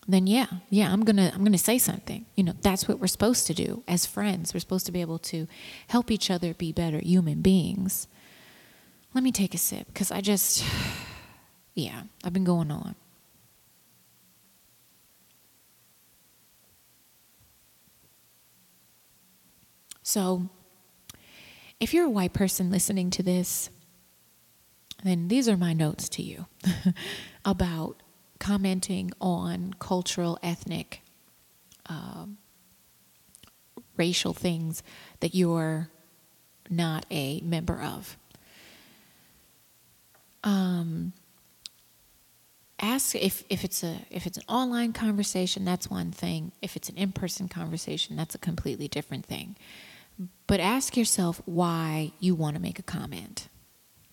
then 0.08 0.27
yeah, 0.27 0.47
yeah, 0.69 0.91
I'm 0.91 1.06
gonna 1.06 1.32
I'm 1.34 1.43
gonna 1.43 1.58
say 1.58 1.77
something. 1.77 2.25
You 2.36 2.43
know, 2.43 2.53
that's 2.62 2.88
what 2.88 2.99
we're 2.99 3.08
supposed 3.08 3.47
to 3.47 3.53
do 3.53 3.84
as 3.88 4.06
friends. 4.06 4.53
We're 4.53 4.60
supposed 4.60 4.86
to 4.88 4.91
be 4.91 5.01
able 5.01 5.19
to 5.19 5.47
help 5.88 6.12
each 6.12 6.29
other 6.29 6.53
be 6.53 6.73
better 6.73 6.99
human 6.99 7.41
beings. 7.41 8.08
Let 9.13 9.23
me 9.23 9.32
take 9.32 9.53
a 9.53 9.58
sip 9.58 9.88
because 9.88 10.12
I 10.12 10.19
just 10.21 10.65
yeah, 11.73 12.03
I've 12.23 12.34
been 12.34 12.43
going 12.43 12.71
on. 12.71 12.95
So, 20.06 20.49
if 21.79 21.93
you're 21.93 22.06
a 22.06 22.10
white 22.10 22.34
person 22.34 22.69
listening 22.69 23.10
to 23.12 23.23
this, 23.23 23.69
then 25.04 25.28
these 25.28 25.50
are 25.50 25.58
my 25.58 25.74
notes 25.74 26.08
to 26.10 26.22
you 26.22 26.46
about 27.46 28.02
commenting 28.39 29.12
on 29.22 29.74
cultural, 29.80 30.38
ethnic, 30.44 31.02
um, 31.88 32.38
racial 33.98 34.34
things 34.34 34.84
that 35.20 35.36
you're 35.36 35.89
not 36.70 37.06
a 37.12 37.42
member 37.42 37.82
of. 37.82 38.18
Um, 40.44 41.13
ask 42.80 43.16
if, 43.16 43.44
if 43.50 43.63
it's 43.63 43.82
a 43.84 43.98
if 44.10 44.28
it's 44.28 44.38
an 44.38 44.44
online 44.50 44.92
conversation 44.92 45.63
that's 45.63 45.89
one 45.89 46.12
thing. 46.12 46.52
If 46.62 46.76
it's 46.76 46.89
an 46.89 46.98
in-person 46.98 47.48
conversation 47.48 48.16
that's 48.16 48.36
a 48.36 48.39
completely 48.39 48.88
different 48.88 49.26
thing. 49.26 49.56
But 50.48 50.60
ask 50.60 50.96
yourself 50.98 51.42
why 51.46 52.12
you 52.20 52.36
want 52.36 52.56
to 52.56 52.62
make 52.62 52.78
a 52.78 52.84
comment 52.84 53.48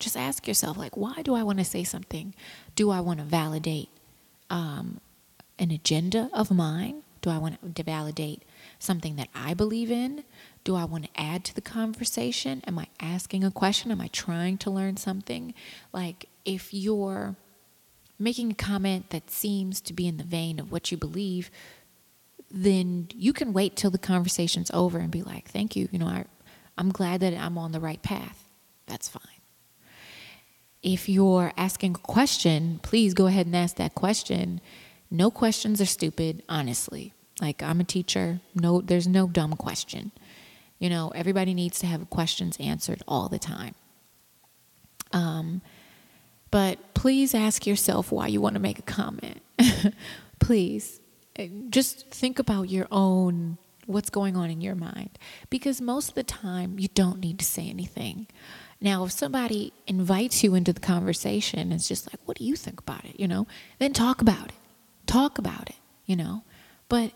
just 0.00 0.16
ask 0.16 0.48
yourself 0.48 0.76
like 0.76 0.96
why 0.96 1.22
do 1.22 1.34
i 1.34 1.42
want 1.42 1.58
to 1.58 1.64
say 1.64 1.84
something 1.84 2.34
do 2.74 2.90
i 2.90 3.00
want 3.00 3.18
to 3.18 3.24
validate 3.24 3.88
um, 4.50 5.00
an 5.58 5.70
agenda 5.70 6.28
of 6.32 6.50
mine 6.50 7.02
do 7.22 7.30
i 7.30 7.38
want 7.38 7.74
to 7.74 7.82
validate 7.82 8.42
something 8.78 9.16
that 9.16 9.28
i 9.34 9.54
believe 9.54 9.90
in 9.90 10.24
do 10.64 10.74
i 10.74 10.84
want 10.84 11.04
to 11.04 11.20
add 11.20 11.44
to 11.44 11.54
the 11.54 11.60
conversation 11.60 12.62
am 12.66 12.78
i 12.78 12.86
asking 13.00 13.44
a 13.44 13.50
question 13.50 13.90
am 13.90 14.00
i 14.00 14.08
trying 14.08 14.58
to 14.58 14.70
learn 14.70 14.96
something 14.96 15.54
like 15.92 16.28
if 16.44 16.72
you're 16.74 17.36
making 18.20 18.52
a 18.52 18.54
comment 18.54 19.10
that 19.10 19.30
seems 19.30 19.80
to 19.80 19.92
be 19.92 20.06
in 20.06 20.18
the 20.18 20.24
vein 20.24 20.60
of 20.60 20.70
what 20.70 20.92
you 20.92 20.96
believe, 20.96 21.50
then 22.50 23.08
you 23.14 23.32
can 23.32 23.52
wait 23.52 23.74
till 23.74 23.90
the 23.90 23.98
conversation's 23.98 24.70
over 24.72 24.98
and 24.98 25.10
be 25.10 25.22
like, 25.22 25.48
thank 25.48 25.74
you. 25.74 25.88
You 25.90 25.98
know, 25.98 26.06
I, 26.06 26.24
I'm 26.76 26.90
glad 26.90 27.20
that 27.20 27.34
I'm 27.34 27.56
on 27.56 27.72
the 27.72 27.80
right 27.80 28.02
path. 28.02 28.44
That's 28.86 29.08
fine. 29.08 29.39
If 30.82 31.08
you're 31.08 31.52
asking 31.56 31.96
a 31.96 31.98
question, 31.98 32.80
please 32.82 33.14
go 33.14 33.26
ahead 33.26 33.46
and 33.46 33.56
ask 33.56 33.76
that 33.76 33.94
question. 33.94 34.60
No 35.10 35.30
questions 35.30 35.80
are 35.80 35.86
stupid, 35.86 36.42
honestly. 36.48 37.12
Like 37.40 37.62
I'm 37.62 37.80
a 37.80 37.84
teacher, 37.84 38.40
no 38.54 38.80
there's 38.80 39.08
no 39.08 39.26
dumb 39.26 39.54
question. 39.56 40.12
You 40.78 40.88
know, 40.88 41.10
everybody 41.14 41.54
needs 41.54 41.78
to 41.80 41.86
have 41.86 42.08
questions 42.10 42.56
answered 42.58 43.02
all 43.06 43.28
the 43.28 43.38
time. 43.38 43.74
Um, 45.12 45.60
but 46.50 46.94
please 46.94 47.34
ask 47.34 47.66
yourself 47.66 48.10
why 48.10 48.26
you 48.26 48.40
want 48.40 48.54
to 48.54 48.60
make 48.60 48.78
a 48.78 48.82
comment. 48.82 49.40
please. 50.40 51.00
Just 51.70 52.10
think 52.10 52.38
about 52.38 52.68
your 52.68 52.86
own, 52.90 53.56
what's 53.86 54.10
going 54.10 54.36
on 54.36 54.50
in 54.50 54.60
your 54.60 54.74
mind. 54.74 55.10
Because 55.48 55.80
most 55.80 56.10
of 56.10 56.14
the 56.14 56.22
time, 56.22 56.78
you 56.78 56.88
don't 56.88 57.20
need 57.20 57.38
to 57.38 57.44
say 57.44 57.68
anything. 57.68 58.26
Now, 58.80 59.04
if 59.04 59.12
somebody 59.12 59.72
invites 59.86 60.42
you 60.42 60.54
into 60.54 60.72
the 60.72 60.80
conversation, 60.80 61.70
it's 61.72 61.86
just 61.86 62.06
like, 62.06 62.20
what 62.24 62.38
do 62.38 62.44
you 62.44 62.56
think 62.56 62.80
about 62.80 63.04
it? 63.04 63.20
You 63.20 63.28
know, 63.28 63.46
then 63.78 63.92
talk 63.92 64.22
about 64.22 64.48
it. 64.48 64.54
Talk 65.06 65.38
about 65.38 65.68
it, 65.68 65.76
you 66.06 66.16
know. 66.16 66.44
But 66.88 67.12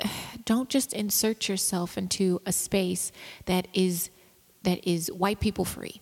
don't 0.44 0.68
just 0.68 0.92
insert 0.92 1.48
yourself 1.48 1.98
into 1.98 2.40
a 2.46 2.52
space 2.52 3.10
that 3.46 3.68
is 3.74 4.10
that 4.62 4.86
is 4.86 5.12
white 5.12 5.40
people 5.40 5.64
free 5.64 6.00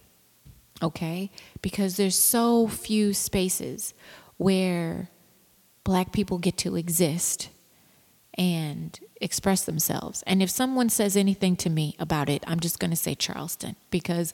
okay? 0.82 1.30
Because 1.62 1.96
there's 1.96 2.18
so 2.18 2.66
few 2.66 3.14
spaces 3.14 3.94
where 4.36 5.08
black 5.84 6.12
people 6.12 6.38
get 6.38 6.56
to 6.58 6.76
exist 6.76 7.48
and 8.34 8.98
express 9.20 9.64
themselves. 9.64 10.22
And 10.26 10.42
if 10.42 10.50
someone 10.50 10.88
says 10.88 11.16
anything 11.16 11.54
to 11.56 11.70
me 11.70 11.94
about 11.98 12.28
it, 12.28 12.42
I'm 12.46 12.60
just 12.60 12.78
going 12.78 12.90
to 12.90 12.96
say 12.96 13.14
Charleston 13.14 13.76
because 13.90 14.32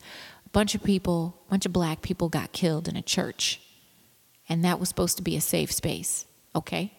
a 0.48 0.50
bunch 0.50 0.74
of 0.74 0.82
people, 0.82 1.42
a 1.46 1.50
bunch 1.50 1.66
of 1.66 1.74
black 1.74 2.00
people 2.00 2.30
got 2.30 2.52
killed 2.52 2.88
in 2.88 2.96
a 2.96 3.02
church. 3.02 3.60
And 4.48 4.64
that 4.64 4.80
was 4.80 4.88
supposed 4.88 5.18
to 5.18 5.22
be 5.22 5.36
a 5.36 5.42
safe 5.42 5.70
space, 5.70 6.24
okay? 6.56 6.94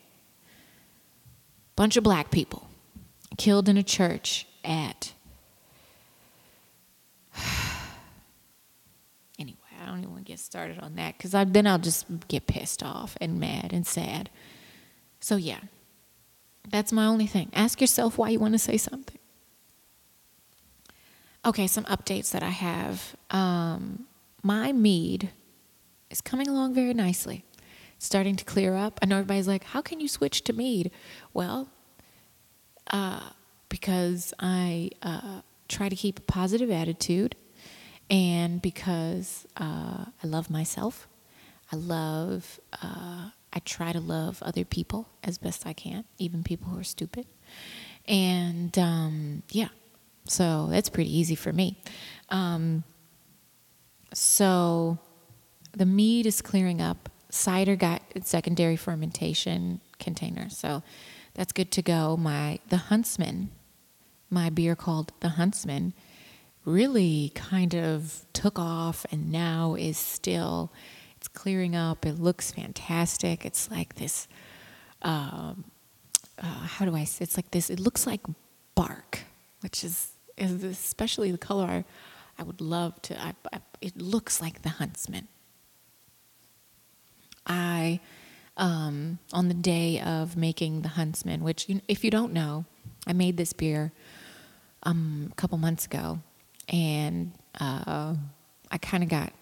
Bunch 1.76 1.98
of 1.98 2.04
black 2.04 2.30
people 2.30 2.70
killed 3.38 3.68
in 3.68 3.76
a 3.76 3.84
church 3.84 4.46
at 4.64 5.14
anyway, 9.40 9.58
I 9.82 9.86
don't 9.88 10.00
even 10.00 10.12
want 10.12 10.26
to 10.26 10.32
get 10.32 10.40
started 10.40 10.78
on 10.80 10.96
that 10.96 11.18
because 11.18 11.32
then 11.32 11.66
I'll 11.66 11.80
just 11.80 12.06
get 12.28 12.46
pissed 12.46 12.84
off 12.84 13.18
and 13.20 13.40
mad 13.40 13.72
and 13.74 13.88
sad. 13.88 14.30
So, 15.22 15.38
yeah, 15.38 15.62
that's 16.70 16.92
my 16.92 17.06
only 17.06 17.26
thing. 17.28 17.50
Ask 17.54 17.82
yourself 17.82 18.20
why 18.20 18.30
you 18.30 18.40
want 18.40 18.54
to 18.54 18.60
say 18.60 18.78
something. 18.78 19.19
Okay, 21.45 21.67
some 21.67 21.86
updates 21.86 22.32
that 22.32 22.43
I 22.43 22.49
have. 22.49 23.15
Um, 23.30 24.08
my 24.43 24.73
mead 24.73 25.32
is 26.10 26.19
coming 26.21 26.47
along 26.47 26.73
very 26.73 26.93
nicely. 26.93 27.45
It's 27.95 28.06
starting 28.06 28.36
to 28.36 28.45
clear 28.45 28.75
up. 28.75 28.99
I 29.02 29.06
know 29.06 29.17
everybody's 29.17 29.47
like, 29.47 29.63
how 29.63 29.82
can 29.82 29.99
you 29.99 30.08
switch 30.08 30.43
to 30.45 30.54
mead? 30.54 30.91
Well, 31.34 31.69
uh, 32.91 33.30
because 33.69 34.34
I 34.39 34.89
uh, 35.02 35.41
try 35.69 35.88
to 35.88 35.95
keep 35.95 36.19
a 36.19 36.23
positive 36.23 36.71
attitude 36.71 37.36
and 38.10 38.62
because 38.62 39.45
uh, 39.56 40.06
I 40.23 40.28
love 40.28 40.49
myself, 40.49 41.08
I 41.71 41.75
love, 41.75 42.60
uh, 42.82 43.30
I 43.54 43.60
try 43.63 43.93
to 43.93 43.99
love 43.99 44.41
other 44.41 44.65
people 44.65 45.08
as 45.23 45.38
best 45.38 45.65
I 45.65 45.73
can, 45.73 46.04
even 46.17 46.43
people 46.43 46.69
who 46.71 46.80
are 46.80 46.84
stupid. 46.84 47.28
And 48.08 48.78
um, 48.80 49.43
yeah, 49.52 49.69
so 50.30 50.68
that's 50.70 50.89
pretty 50.89 51.15
easy 51.15 51.36
for 51.36 51.52
me. 51.52 51.82
Um, 52.30 52.84
so 54.13 54.98
the 55.74 55.86
mead 55.86 56.26
is 56.26 56.42
clearing 56.42 56.82
up. 56.82 57.10
Cider 57.30 57.76
got 57.76 58.02
secondary 58.24 58.76
fermentation 58.76 59.82
container, 60.00 60.50
so 60.50 60.82
that's 61.36 61.52
good 61.52 61.72
to 61.74 61.82
go. 61.82 62.18
My 62.18 62.60
the 62.70 62.78
Huntsman, 62.78 63.52
my 64.30 64.50
beer 64.50 64.76
called 64.76 65.12
the 65.20 65.30
Huntsman 65.30 65.94
really 66.65 67.32
kind 67.36 67.74
of 67.74 68.26
took 68.34 68.60
off 68.60 69.06
and 69.12 69.32
now 69.32 69.76
is 69.76 69.98
still 69.98 70.72
it's 71.18 71.28
clearing 71.28 71.76
up 71.76 72.06
it 72.06 72.20
looks 72.20 72.52
fantastic 72.52 73.46
it's 73.46 73.70
like 73.72 73.96
this 73.96 74.28
um, 75.02 75.63
uh, 76.38 76.46
how 76.46 76.86
do 76.86 76.96
i 76.96 77.04
say 77.04 77.24
it's 77.24 77.38
like 77.38 77.50
this 77.52 77.70
it 77.70 77.80
looks 77.80 78.06
like 78.06 78.22
bark 78.76 79.20
which 79.62 79.84
is, 79.84 79.92
is 79.92 80.12
especially 80.39 81.32
the 81.32 81.38
color 81.38 81.65
i, 81.65 81.86
I 82.38 82.43
would 82.43 82.62
love 82.62 83.02
to 83.04 83.21
I, 83.21 83.34
I, 83.54 83.60
it 83.82 83.97
looks 83.97 84.41
like 84.41 84.62
the 84.62 84.69
huntsman 84.69 85.28
i 87.45 87.99
um, 88.58 89.19
on 89.32 89.47
the 89.47 89.54
day 89.54 90.02
of 90.02 90.36
making 90.36 90.82
the 90.82 90.89
huntsman 90.89 91.43
which 91.43 91.67
if 91.88 92.04
you 92.04 92.12
don't 92.12 92.34
know 92.34 92.65
i 93.08 93.13
made 93.13 93.38
this 93.38 93.54
beer 93.54 93.91
um, 94.84 95.30
a 95.32 95.36
couple 95.36 95.58
months 95.58 95.86
ago 95.86 96.19
and 96.71 97.32
uh, 97.60 98.15
I 98.71 98.78
kind 98.78 99.04
of 99.04 99.10
got 99.10 99.34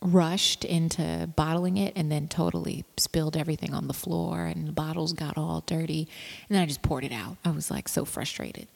rushed 0.00 0.64
into 0.64 1.28
bottling 1.34 1.78
it 1.78 1.94
and 1.96 2.12
then 2.12 2.28
totally 2.28 2.84
spilled 2.96 3.36
everything 3.36 3.72
on 3.72 3.88
the 3.88 3.94
floor 3.94 4.44
and 4.44 4.68
the 4.68 4.72
bottles 4.72 5.12
got 5.12 5.38
all 5.38 5.62
dirty 5.66 6.08
and 6.48 6.56
then 6.56 6.62
I 6.62 6.66
just 6.66 6.82
poured 6.82 7.04
it 7.04 7.12
out. 7.12 7.38
I 7.44 7.50
was 7.50 7.70
like 7.70 7.88
so 7.88 8.04
frustrated. 8.04 8.68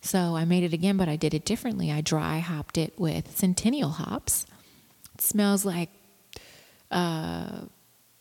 So 0.00 0.36
I 0.36 0.44
made 0.44 0.62
it 0.62 0.72
again, 0.72 0.96
but 0.96 1.08
I 1.08 1.16
did 1.16 1.34
it 1.34 1.44
differently. 1.44 1.90
I 1.90 2.00
dry 2.00 2.38
hopped 2.38 2.78
it 2.78 2.98
with 2.98 3.36
Centennial 3.36 3.90
hops. 3.90 4.46
It 5.14 5.20
smells 5.20 5.64
like 5.64 5.90
uh, 6.90 7.62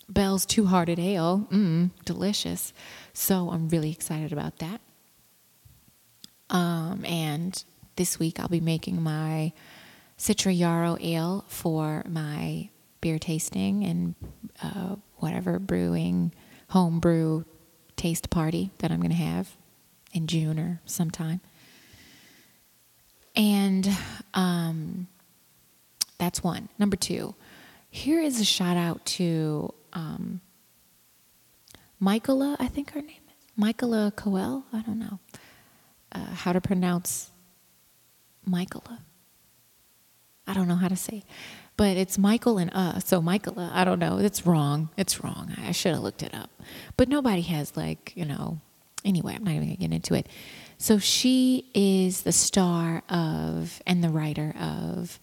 Bell's 0.10 0.46
Two 0.46 0.66
Hearted 0.66 1.00
Ale. 1.00 1.48
Mmm, 1.52 1.92
delicious. 2.06 2.74
So 3.14 3.52
I'm 3.52 3.70
really 3.70 3.92
excited 3.92 4.34
about 4.34 4.58
that. 4.60 4.82
Um, 6.50 7.04
and 7.06 7.64
this 7.96 8.20
week 8.20 8.40
I'll 8.40 8.48
be 8.48 8.60
making 8.60 9.02
my 9.02 9.54
Citra 10.18 10.58
Yarrow 10.58 10.98
Ale 11.00 11.46
for 11.48 12.04
my 12.08 12.70
beer 13.02 13.20
tasting 13.20 13.84
and 13.84 14.16
uh, 14.64 14.96
whatever 15.18 15.60
brewing, 15.60 16.34
home 16.70 17.00
brew 17.00 17.46
taste 17.96 18.30
party 18.30 18.72
that 18.80 18.92
I'm 18.92 19.00
going 19.00 19.12
to 19.12 19.16
have 19.16 19.56
in 20.14 20.28
June 20.28 20.60
or 20.60 20.82
sometime. 20.86 21.42
And 23.38 23.90
um, 24.34 25.08
that's 26.18 26.44
one. 26.44 26.70
Number 26.80 26.96
two, 26.96 27.36
here 27.90 28.20
is 28.20 28.42
a 28.42 28.46
shout 28.46 28.78
out 28.78 29.06
to 29.06 29.74
um, 29.94 30.42
Michaela, 32.00 32.58
I 32.60 32.68
think 32.68 32.92
her 32.92 33.02
name 33.02 33.22
is 33.28 33.52
Michaela 33.56 34.12
Coel. 34.16 34.66
I 34.74 34.82
don't 34.82 35.00
know 35.00 35.20
uh, 36.12 36.26
how 36.34 36.54
to 36.54 36.62
pronounce 36.62 37.32
Michaela. 38.46 39.00
I 40.46 40.54
don't 40.54 40.68
know 40.68 40.76
how 40.76 40.88
to 40.88 40.96
say, 40.96 41.24
but 41.76 41.98
it's 41.98 42.18
Michael 42.18 42.58
and 42.58 42.72
uh. 42.74 43.00
So 43.00 43.22
Michaela, 43.22 43.70
I 43.74 43.84
don't 43.84 44.00
know. 44.00 44.18
It's 44.18 44.46
wrong. 44.46 44.90
It's 44.96 45.22
wrong. 45.24 45.54
I 45.58 45.74
should 45.74 45.94
have 45.94 46.02
looked 46.02 46.24
it 46.24 46.34
up. 46.34 46.50
But 46.96 47.10
nobody 47.10 47.42
has 47.42 47.76
like 47.76 48.14
you 48.16 48.26
know. 48.26 48.62
Anyway, 49.08 49.34
I'm 49.34 49.44
not 49.46 49.54
even 49.54 49.70
gonna 49.70 49.78
get 49.78 49.94
into 49.94 50.14
it. 50.16 50.28
So 50.78 51.00
she 51.00 51.72
is 51.74 52.24
the 52.24 52.34
star 52.34 53.04
of 53.10 53.82
and 53.88 54.04
the 54.04 54.10
writer 54.10 54.54
of 54.60 55.18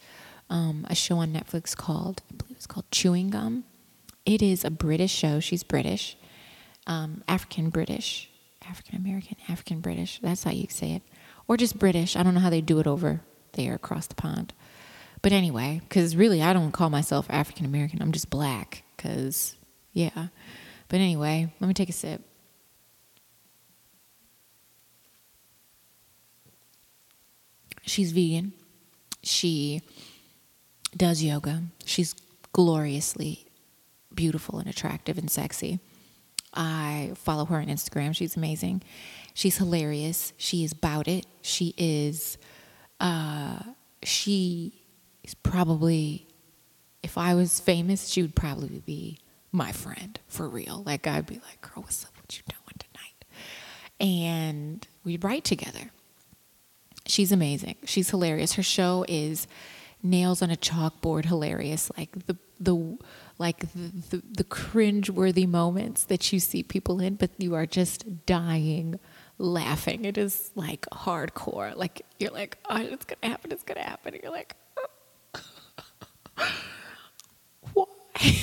um, 0.49 0.87
a 0.89 0.95
show 0.95 1.19
on 1.19 1.35
Netflix 1.35 1.77
called 1.77 2.23
I 2.33 2.37
believe 2.37 2.57
it's 2.57 2.67
called 2.67 2.91
Chewing 2.91 3.29
Gum. 3.29 3.65
It 4.25 4.41
is 4.41 4.65
a 4.65 4.71
British 4.71 5.13
show. 5.13 5.39
She's 5.39 5.63
British, 5.63 6.17
um, 6.87 7.23
African 7.29 7.69
British, 7.69 8.31
African 8.67 8.97
American, 8.97 9.37
African 9.51 9.81
British. 9.81 10.19
That's 10.23 10.45
how 10.45 10.51
you 10.51 10.67
say 10.71 10.93
it, 10.93 11.03
or 11.47 11.59
just 11.59 11.79
British. 11.79 12.17
I 12.17 12.23
don't 12.23 12.33
know 12.33 12.41
how 12.41 12.51
they 12.51 12.63
do 12.63 12.81
it 12.81 12.87
over 12.87 13.21
there 13.53 13.75
across 13.75 14.07
the 14.07 14.15
pond. 14.15 14.55
But 15.21 15.33
anyway, 15.33 15.83
because 15.87 16.17
really, 16.17 16.41
I 16.41 16.55
don't 16.55 16.73
call 16.73 16.89
myself 16.89 17.27
African 17.29 17.67
American. 17.67 18.01
I'm 18.01 18.13
just 18.13 18.31
black. 18.31 18.83
Because 18.97 19.57
yeah. 19.93 20.29
But 20.89 21.01
anyway, 21.01 21.53
let 21.61 21.69
me 21.69 21.75
take 21.75 21.91
a 21.91 21.93
sip. 21.93 22.23
She's 27.87 28.13
vegan. 28.13 28.53
She 29.23 29.83
does 30.97 31.23
yoga. 31.23 31.63
She's 31.85 32.15
gloriously 32.53 33.47
beautiful 34.15 34.59
and 34.59 34.69
attractive 34.69 35.19
and 35.19 35.31
sexy. 35.31 35.81
I 36.53 37.13
follow 37.17 37.45
her 37.47 37.57
on 37.57 37.67
Instagram. 37.67 38.15
She's 38.15 38.37
amazing. 38.37 38.83
She's 39.35 39.57
hilarious. 39.57 40.33
She 40.37 40.65
is 40.65 40.73
about 40.73 41.09
it. 41.09 41.27
She 41.43 41.75
is, 41.77 42.39
uh, 43.01 43.59
she 44.03 44.73
is 45.25 45.35
probably, 45.35 46.29
if 47.03 47.19
I 47.19 47.35
was 47.35 47.59
famous, 47.59 48.09
she 48.09 48.23
would 48.23 48.37
probably 48.37 48.83
be 48.87 49.19
my 49.51 49.73
friend 49.73 50.21
for 50.29 50.49
real. 50.49 50.83
Like, 50.87 51.07
I'd 51.07 51.27
be 51.27 51.35
like, 51.35 51.61
girl, 51.61 51.83
what's 51.83 52.05
up? 52.05 52.13
What 52.17 52.37
you 52.37 52.43
doing 52.49 52.79
tonight? 52.79 53.25
And 54.01 54.87
we'd 55.03 55.25
write 55.25 55.45
together. 55.45 55.91
She's 57.15 57.31
amazing. 57.31 57.77
She's 57.85 58.11
hilarious. 58.11 58.55
Her 58.55 58.65
show 58.65 59.05
is 59.07 59.47
nails 60.03 60.43
on 60.43 60.51
a 60.51 60.57
chalkboard 60.57 61.27
hilarious. 61.27 61.89
Like 61.97 62.27
the 62.27 62.37
the 62.59 62.99
like 63.39 63.61
the, 63.73 63.93
the, 64.11 64.23
the 64.39 64.43
cringe-worthy 64.43 65.47
moments 65.47 66.03
that 66.07 66.33
you 66.33 66.41
see 66.41 66.65
people 66.65 66.99
in, 66.99 67.15
but 67.15 67.31
you 67.39 67.55
are 67.55 67.67
just 67.67 68.27
dying 68.27 68.99
laughing. 69.39 70.05
It 70.05 70.19
is 70.19 70.51
like 70.57 70.87
hardcore. 70.87 71.77
Like 71.77 72.05
you're 72.19 72.33
like, 72.33 72.59
oh, 72.69 72.81
it's 72.81 73.05
gonna 73.05 73.33
happen. 73.33 73.53
It's 73.53 73.63
gonna 73.63 73.83
happen. 73.83 74.15
And 74.15 74.23
you're 74.25 74.33
like, 74.33 74.57
uh, 76.37 76.45
why? 77.75 77.87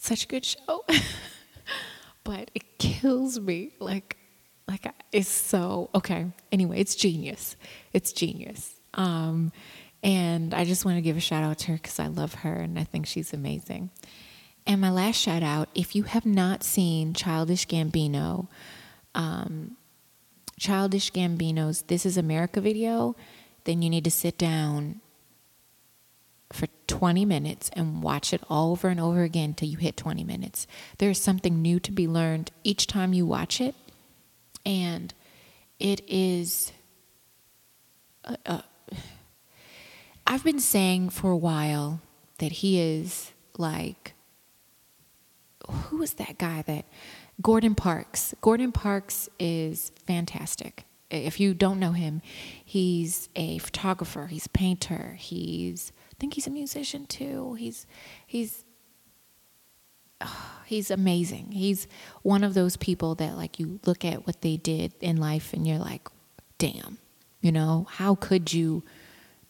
Such 0.00 0.22
a 0.22 0.28
good 0.28 0.44
show, 0.44 0.84
but 2.22 2.52
it 2.54 2.78
kills 2.78 3.40
me. 3.40 3.72
Like 3.80 4.15
like 4.68 4.86
it's 5.12 5.28
so 5.28 5.90
okay. 5.94 6.26
Anyway 6.50 6.80
it's 6.80 6.94
genius. 6.94 7.56
It's 7.92 8.12
genius. 8.12 8.74
Um, 8.94 9.52
and 10.02 10.54
i 10.54 10.64
just 10.64 10.84
want 10.84 10.96
to 10.96 11.02
give 11.02 11.16
a 11.16 11.20
shout 11.20 11.42
out 11.42 11.58
to 11.58 11.68
her 11.68 11.74
because 11.74 11.98
i 11.98 12.06
love 12.06 12.34
her 12.34 12.54
and 12.54 12.78
i 12.78 12.84
think 12.84 13.06
she's 13.06 13.32
amazing. 13.32 13.90
And 14.68 14.80
my 14.80 14.90
last 14.90 15.16
shout 15.16 15.42
out 15.42 15.68
if 15.74 15.94
you 15.94 16.04
have 16.04 16.26
not 16.26 16.62
seen 16.62 17.14
childish 17.14 17.66
gambino 17.66 18.48
um, 19.14 19.76
childish 20.58 21.12
gambino's 21.12 21.82
this 21.82 22.04
is 22.04 22.16
america 22.16 22.60
video 22.60 23.16
then 23.64 23.82
you 23.82 23.90
need 23.90 24.04
to 24.04 24.10
sit 24.10 24.38
down 24.38 25.00
for 26.52 26.68
20 26.86 27.24
minutes 27.24 27.70
and 27.72 28.02
watch 28.02 28.32
it 28.32 28.42
all 28.48 28.72
over 28.72 28.88
and 28.88 29.00
over 29.00 29.22
again 29.22 29.54
till 29.54 29.68
you 29.68 29.78
hit 29.78 29.96
20 29.96 30.22
minutes. 30.22 30.68
There's 30.98 31.20
something 31.20 31.60
new 31.60 31.80
to 31.80 31.90
be 31.90 32.06
learned 32.06 32.52
each 32.62 32.86
time 32.86 33.12
you 33.12 33.26
watch 33.26 33.60
it 33.60 33.74
and 34.66 35.14
it 35.78 36.02
is. 36.06 36.72
Uh, 38.24 38.36
uh, 38.44 38.62
I've 40.26 40.44
been 40.44 40.58
saying 40.58 41.10
for 41.10 41.30
a 41.30 41.36
while 41.36 42.00
that 42.38 42.52
he 42.52 42.78
is 42.80 43.32
like. 43.56 44.12
Who 45.68 46.02
is 46.02 46.14
that 46.14 46.36
guy 46.38 46.62
that. 46.62 46.84
Gordon 47.42 47.74
Parks. 47.74 48.34
Gordon 48.40 48.72
Parks 48.72 49.28
is 49.38 49.92
fantastic. 50.06 50.84
If 51.10 51.38
you 51.38 51.54
don't 51.54 51.78
know 51.78 51.92
him, 51.92 52.22
he's 52.64 53.28
a 53.36 53.58
photographer, 53.58 54.26
he's 54.26 54.46
a 54.46 54.50
painter, 54.50 55.16
he's 55.18 55.92
I 56.10 56.14
think 56.18 56.34
he's 56.34 56.46
a 56.46 56.50
musician 56.50 57.06
too. 57.06 57.54
He's 57.54 57.86
he's 58.26 58.64
he's 60.66 60.90
amazing. 60.90 61.52
He's 61.52 61.86
one 62.22 62.44
of 62.44 62.54
those 62.54 62.76
people 62.76 63.14
that 63.16 63.36
like 63.36 63.58
you 63.58 63.80
look 63.86 64.04
at 64.04 64.26
what 64.26 64.42
they 64.42 64.56
did 64.56 64.94
in 65.00 65.16
life 65.16 65.52
and 65.52 65.66
you're 65.66 65.78
like, 65.78 66.08
damn, 66.58 66.98
you 67.40 67.52
know, 67.52 67.86
how 67.90 68.14
could 68.14 68.52
you 68.52 68.82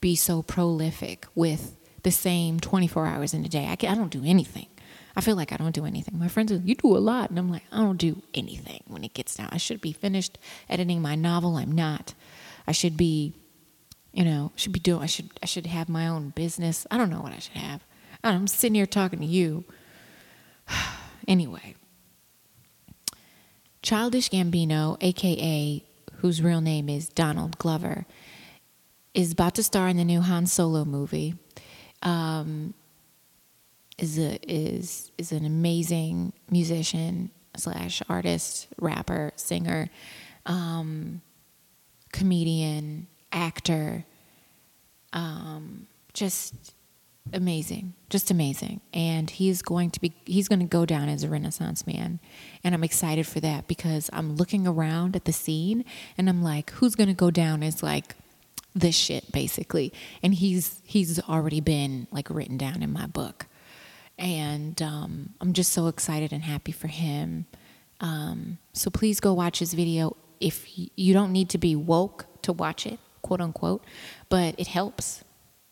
be 0.01 0.15
so 0.17 0.43
prolific 0.43 1.27
with 1.35 1.77
the 2.03 2.11
same 2.11 2.61
24 2.61 3.07
hours 3.07 3.35
in 3.35 3.45
a 3.45 3.49
day? 3.49 3.67
I, 3.69 3.77
can, 3.77 3.91
I 3.91 3.95
don't 3.95 4.11
do 4.11 4.23
anything. 4.25 4.67
I 5.17 5.23
feel 5.23 5.35
like 5.35 5.51
I 5.51 5.57
don't 5.57 5.75
do 5.75 5.87
anything. 5.87 6.19
My 6.19 6.29
friends 6.29 6.53
are, 6.53 6.57
you 6.57 6.75
do 6.75 6.95
a 6.95 6.99
lot. 6.99 7.31
And 7.31 7.39
I'm 7.39 7.51
like, 7.51 7.65
I 7.73 7.79
don't 7.79 7.97
do 7.97 8.23
anything 8.35 8.83
when 8.87 9.03
it 9.03 9.15
gets 9.15 9.35
down. 9.35 9.49
I 9.51 9.57
should 9.57 9.81
be 9.81 9.93
finished 9.93 10.39
editing 10.69 11.01
my 11.01 11.15
novel. 11.15 11.57
I'm 11.57 11.73
not. 11.73 12.13
I 12.67 12.73
should 12.73 12.99
be, 12.99 13.33
you 14.13 14.25
know, 14.25 14.53
should 14.57 14.73
be 14.73 14.81
doing, 14.81 15.03
I 15.03 15.07
should, 15.07 15.31
I 15.43 15.47
should 15.47 15.67
have 15.67 15.89
my 15.89 16.07
own 16.07 16.31
business. 16.31 16.87
I 16.91 16.99
don't 16.99 17.09
know 17.09 17.23
what 17.23 17.33
I 17.33 17.39
should 17.39 17.57
have. 17.57 17.83
I'm 18.23 18.47
sitting 18.47 18.75
here 18.75 18.87
talking 18.87 19.21
to 19.21 19.25
you 19.25 19.65
anyway, 21.29 21.75
Childish 23.83 24.31
Gambino, 24.31 24.97
aka 25.01 25.83
whose 26.17 26.43
real 26.43 26.61
name 26.61 26.89
is 26.89 27.09
Donald 27.09 27.59
Glover, 27.59 28.07
is 29.15 29.33
about 29.33 29.55
to 29.55 29.63
star 29.63 29.89
in 29.89 29.97
the 29.97 30.05
new 30.05 30.21
Han 30.21 30.47
Solo 30.47 30.85
movie. 30.85 31.35
Um, 32.03 32.75
is 33.99 34.19
a 34.19 34.39
is 34.43 35.11
is 35.19 35.33
an 35.33 35.45
amazing 35.47 36.33
musician 36.51 37.31
slash 37.57 38.03
artist, 38.09 38.69
rapper, 38.79 39.33
singer, 39.37 39.89
um, 40.45 41.23
comedian, 42.13 43.07
actor. 43.33 44.05
Um, 45.13 45.87
just 46.13 46.75
amazing, 47.33 47.95
just 48.11 48.31
amazing. 48.31 48.81
And 48.93 49.31
he's 49.31 49.63
going 49.63 49.91
to 49.91 50.01
be 50.01 50.15
he's 50.25 50.49
going 50.49 50.61
to 50.61 50.67
go 50.67 50.87
down 50.87 51.09
as 51.09 51.23
a 51.23 51.29
renaissance 51.29 51.87
man. 51.87 52.21
And 52.65 52.75
I'm 52.75 52.85
excited 52.85 53.27
for 53.27 53.41
that 53.41 53.67
because 53.67 54.11
I'm 54.13 54.37
looking 54.37 54.67
around 54.67 55.17
at 55.17 55.25
the 55.25 55.33
scene 55.33 55.85
and 56.17 56.29
I'm 56.29 56.43
like, 56.43 56.71
who's 56.73 56.95
going 56.95 57.09
to 57.09 57.15
go 57.15 57.31
down 57.31 57.63
as 57.63 57.83
like 57.83 58.15
this 58.75 58.95
shit 58.95 59.33
basically. 59.33 59.93
And 60.23 60.35
he's 60.35 60.81
he's 60.85 61.21
already 61.21 61.61
been 61.61 62.07
like 62.11 62.31
written 62.31 62.57
down 62.57 62.83
in 62.83 62.93
my 62.93 63.07
book. 63.07 63.47
And 64.19 64.81
um, 64.81 65.35
I'm 65.41 65.53
just 65.53 65.73
so 65.73 65.89
excited 65.89 66.33
and 66.33 66.43
happy 66.43 66.73
for 66.73 66.89
him. 66.89 67.47
Um, 68.01 68.59
so 68.73 68.91
please 68.91 69.21
go 69.21 69.35
watch 69.35 69.59
his 69.59 69.75
video. 69.75 70.17
If 70.41 70.67
you 70.67 71.13
don't 71.15 71.33
need 71.33 71.51
to 71.51 71.59
be 71.59 71.77
woke 71.77 72.27
to 72.43 72.53
watch 72.53 72.87
it, 72.87 72.99
quote 73.23 73.41
unquote, 73.41 73.85
but 74.29 74.55
it 74.59 74.69
helps 74.69 75.25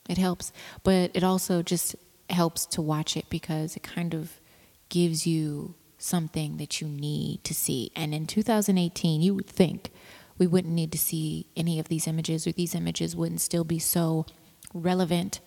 It 0.09 0.19
helps, 0.19 0.53
but 0.83 1.11
it 1.15 1.25
also 1.25 1.63
just 1.63 1.97
helps 2.31 2.67
to 2.67 2.83
watch 2.83 3.17
it 3.17 3.29
because 3.31 3.77
it 3.77 3.83
kind 3.83 4.15
of 4.15 4.41
gives 4.89 5.27
you 5.27 5.75
something 5.99 6.59
that 6.59 6.81
you 6.81 6.87
need 6.87 7.43
to 7.45 7.55
see. 7.55 7.91
And 7.97 8.15
in 8.15 8.27
2018, 8.27 9.23
you 9.23 9.35
would 9.35 9.47
think 9.47 9.91
we 10.37 10.47
wouldn't 10.47 10.75
need 10.75 10.93
to 10.93 10.99
see 10.99 11.47
any 11.57 11.79
of 11.79 11.89
these 11.89 12.07
images, 12.07 12.47
or 12.47 12.53
these 12.53 12.75
images 12.75 13.17
wouldn't 13.17 13.41
still 13.41 13.65
be 13.65 13.79
so 13.79 14.27
relevant 14.75 15.41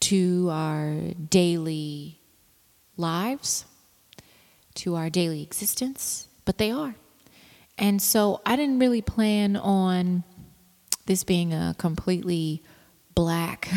to 0.00 0.48
our 0.50 0.94
daily 1.28 2.20
lives, 2.96 3.64
to 4.74 4.94
our 4.94 5.10
daily 5.10 5.42
existence, 5.42 6.28
but 6.44 6.58
they 6.58 6.70
are. 6.70 6.94
And 7.78 8.00
so 8.02 8.40
I 8.44 8.54
didn't 8.56 8.78
really 8.78 9.02
plan 9.02 9.56
on 9.56 10.24
this 11.06 11.24
being 11.24 11.52
a 11.52 11.74
completely 11.78 12.62
black 13.18 13.68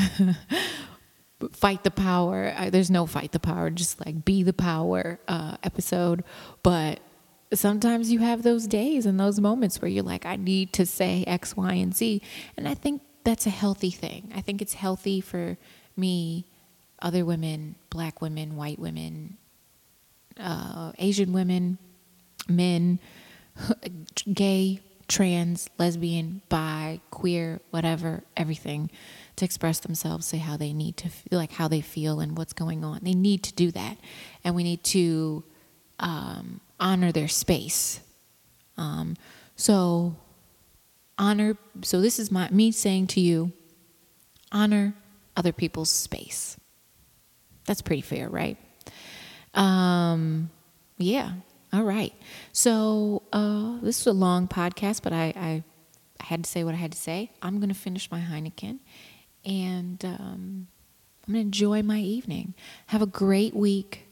fight 1.52 1.84
the 1.84 1.90
power. 1.90 2.54
There's 2.70 2.92
no 2.92 3.08
fight 3.08 3.32
the 3.32 3.40
power, 3.40 3.72
just 3.72 4.00
like 4.06 4.24
be 4.24 4.44
the 4.44 4.54
power 4.54 5.20
uh, 5.28 5.58
episode. 5.64 6.24
But 6.62 7.00
sometimes 7.52 8.12
you 8.12 8.20
have 8.20 8.44
those 8.44 8.68
days 8.68 9.08
and 9.08 9.20
those 9.20 9.40
moments 9.40 9.82
where 9.82 9.90
you're 9.90 10.04
like, 10.04 10.28
I 10.28 10.36
need 10.36 10.74
to 10.74 10.86
say 10.86 11.24
X, 11.26 11.58
Y, 11.58 11.74
and 11.74 11.96
Z. 11.96 12.22
And 12.56 12.68
I 12.68 12.76
think 12.76 13.02
that's 13.24 13.48
a 13.48 13.50
healthy 13.50 13.90
thing. 13.90 14.32
I 14.36 14.42
think 14.42 14.62
it's 14.62 14.76
healthy 14.76 15.22
for 15.22 15.58
me, 15.98 16.46
other 17.02 17.26
women, 17.26 17.78
black 17.90 18.22
women, 18.22 18.56
white 18.56 18.78
women, 18.78 19.38
uh, 20.40 20.92
Asian 21.00 21.34
women, 21.34 21.80
men, 22.48 23.00
gay, 24.34 24.82
trans, 25.08 25.68
lesbian, 25.80 26.44
bi, 26.48 27.02
queer, 27.10 27.60
whatever, 27.72 28.24
everything 28.38 28.92
to 29.38 29.46
express 29.46 29.80
themselves, 29.80 30.26
say 30.26 30.38
how 30.38 30.58
they 30.58 30.74
need 30.74 30.98
to 30.98 31.10
feel, 31.10 31.40
like 31.40 31.54
how 31.54 31.68
they 31.68 31.82
feel 31.82 32.20
and 32.20 32.38
what's 32.38 32.54
going 32.54 32.84
on. 32.84 33.00
They 33.02 33.14
need 33.14 33.44
to 33.44 33.54
do 33.54 33.72
that, 33.72 33.98
and 34.44 34.56
we 34.56 34.64
need 34.64 34.84
to 34.86 35.44
um, 36.00 36.62
honor 36.80 37.12
their 37.12 37.28
space. 37.28 38.02
Um, 38.78 39.16
so 39.56 40.16
honor. 41.18 41.58
So 41.84 42.02
this 42.02 42.20
is 42.20 42.32
my 42.32 42.50
me 42.50 42.72
saying 42.72 43.08
to 43.08 43.22
you, 43.22 43.52
honor 44.52 44.94
other 45.36 45.52
people's 45.52 45.90
space. 45.90 46.58
That's 47.66 47.82
pretty 47.82 48.02
fair, 48.02 48.28
right? 48.28 48.58
Um, 49.54 50.50
yeah. 50.98 51.34
All 51.74 51.84
right. 51.84 52.14
So 52.52 53.24
uh, 53.32 53.78
this 53.82 54.02
is 54.02 54.08
a 54.08 54.14
long 54.14 54.48
podcast, 54.48 55.04
but 55.04 55.14
I, 55.14 55.34
I, 55.36 55.64
I 56.20 56.24
had 56.24 56.44
to 56.44 56.50
say 56.50 56.64
what 56.64 56.74
I 56.74 56.78
had 56.78 56.92
to 56.92 56.98
say. 56.98 57.32
I'm 57.42 57.58
going 57.58 57.70
to 57.70 57.76
finish 57.76 58.12
my 58.12 58.20
Heineken 58.20 58.80
and 59.46 60.04
um, 60.06 60.68
I'm 61.28 61.34
going 61.34 61.36
to 61.36 61.48
enjoy 61.48 61.82
my 61.84 62.00
evening. 62.00 62.54
Have 62.88 63.02
a 63.02 63.08
great 63.08 63.56
week. 63.56 64.08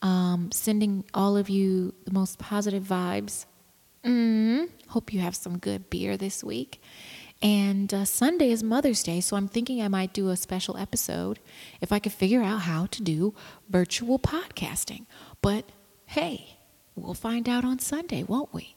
Um, 0.00 0.50
sending 0.52 1.04
all 1.12 1.36
of 1.36 1.48
you 1.48 1.92
the 2.04 2.12
most 2.12 2.38
positive 2.38 2.84
vibes. 2.84 3.46
Mm, 4.04 4.68
hope 4.88 5.12
you 5.12 5.20
have 5.20 5.34
some 5.34 5.58
good 5.58 5.90
beer 5.90 6.16
this 6.16 6.44
week. 6.44 6.80
And 7.40 7.92
uh, 7.94 8.04
Sunday 8.04 8.50
is 8.50 8.62
Mother's 8.62 9.02
Day, 9.02 9.20
so 9.20 9.36
I'm 9.36 9.48
thinking 9.48 9.80
I 9.80 9.88
might 9.88 10.12
do 10.12 10.28
a 10.28 10.36
special 10.36 10.76
episode 10.76 11.38
if 11.80 11.92
I 11.92 12.00
could 12.00 12.12
figure 12.12 12.42
out 12.42 12.62
how 12.62 12.86
to 12.86 13.02
do 13.02 13.34
virtual 13.68 14.18
podcasting. 14.18 15.06
But 15.40 15.64
hey, 16.06 16.58
we'll 16.96 17.14
find 17.14 17.48
out 17.48 17.64
on 17.64 17.78
Sunday, 17.78 18.24
won't 18.24 18.52
we? 18.52 18.74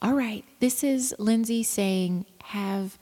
All 0.00 0.14
right, 0.14 0.44
this 0.60 0.84
is 0.84 1.14
Lindsay 1.18 1.62
saying, 1.62 2.26
have 2.44 2.98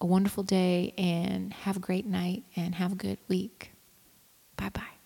a 0.00 0.06
wonderful 0.06 0.42
day 0.42 0.94
and 0.96 1.52
have 1.52 1.76
a 1.76 1.80
great 1.80 2.06
night 2.06 2.44
and 2.56 2.74
have 2.74 2.92
a 2.92 2.96
good 2.96 3.18
week. 3.28 3.72
Bye 4.56 4.70
bye. 4.70 4.97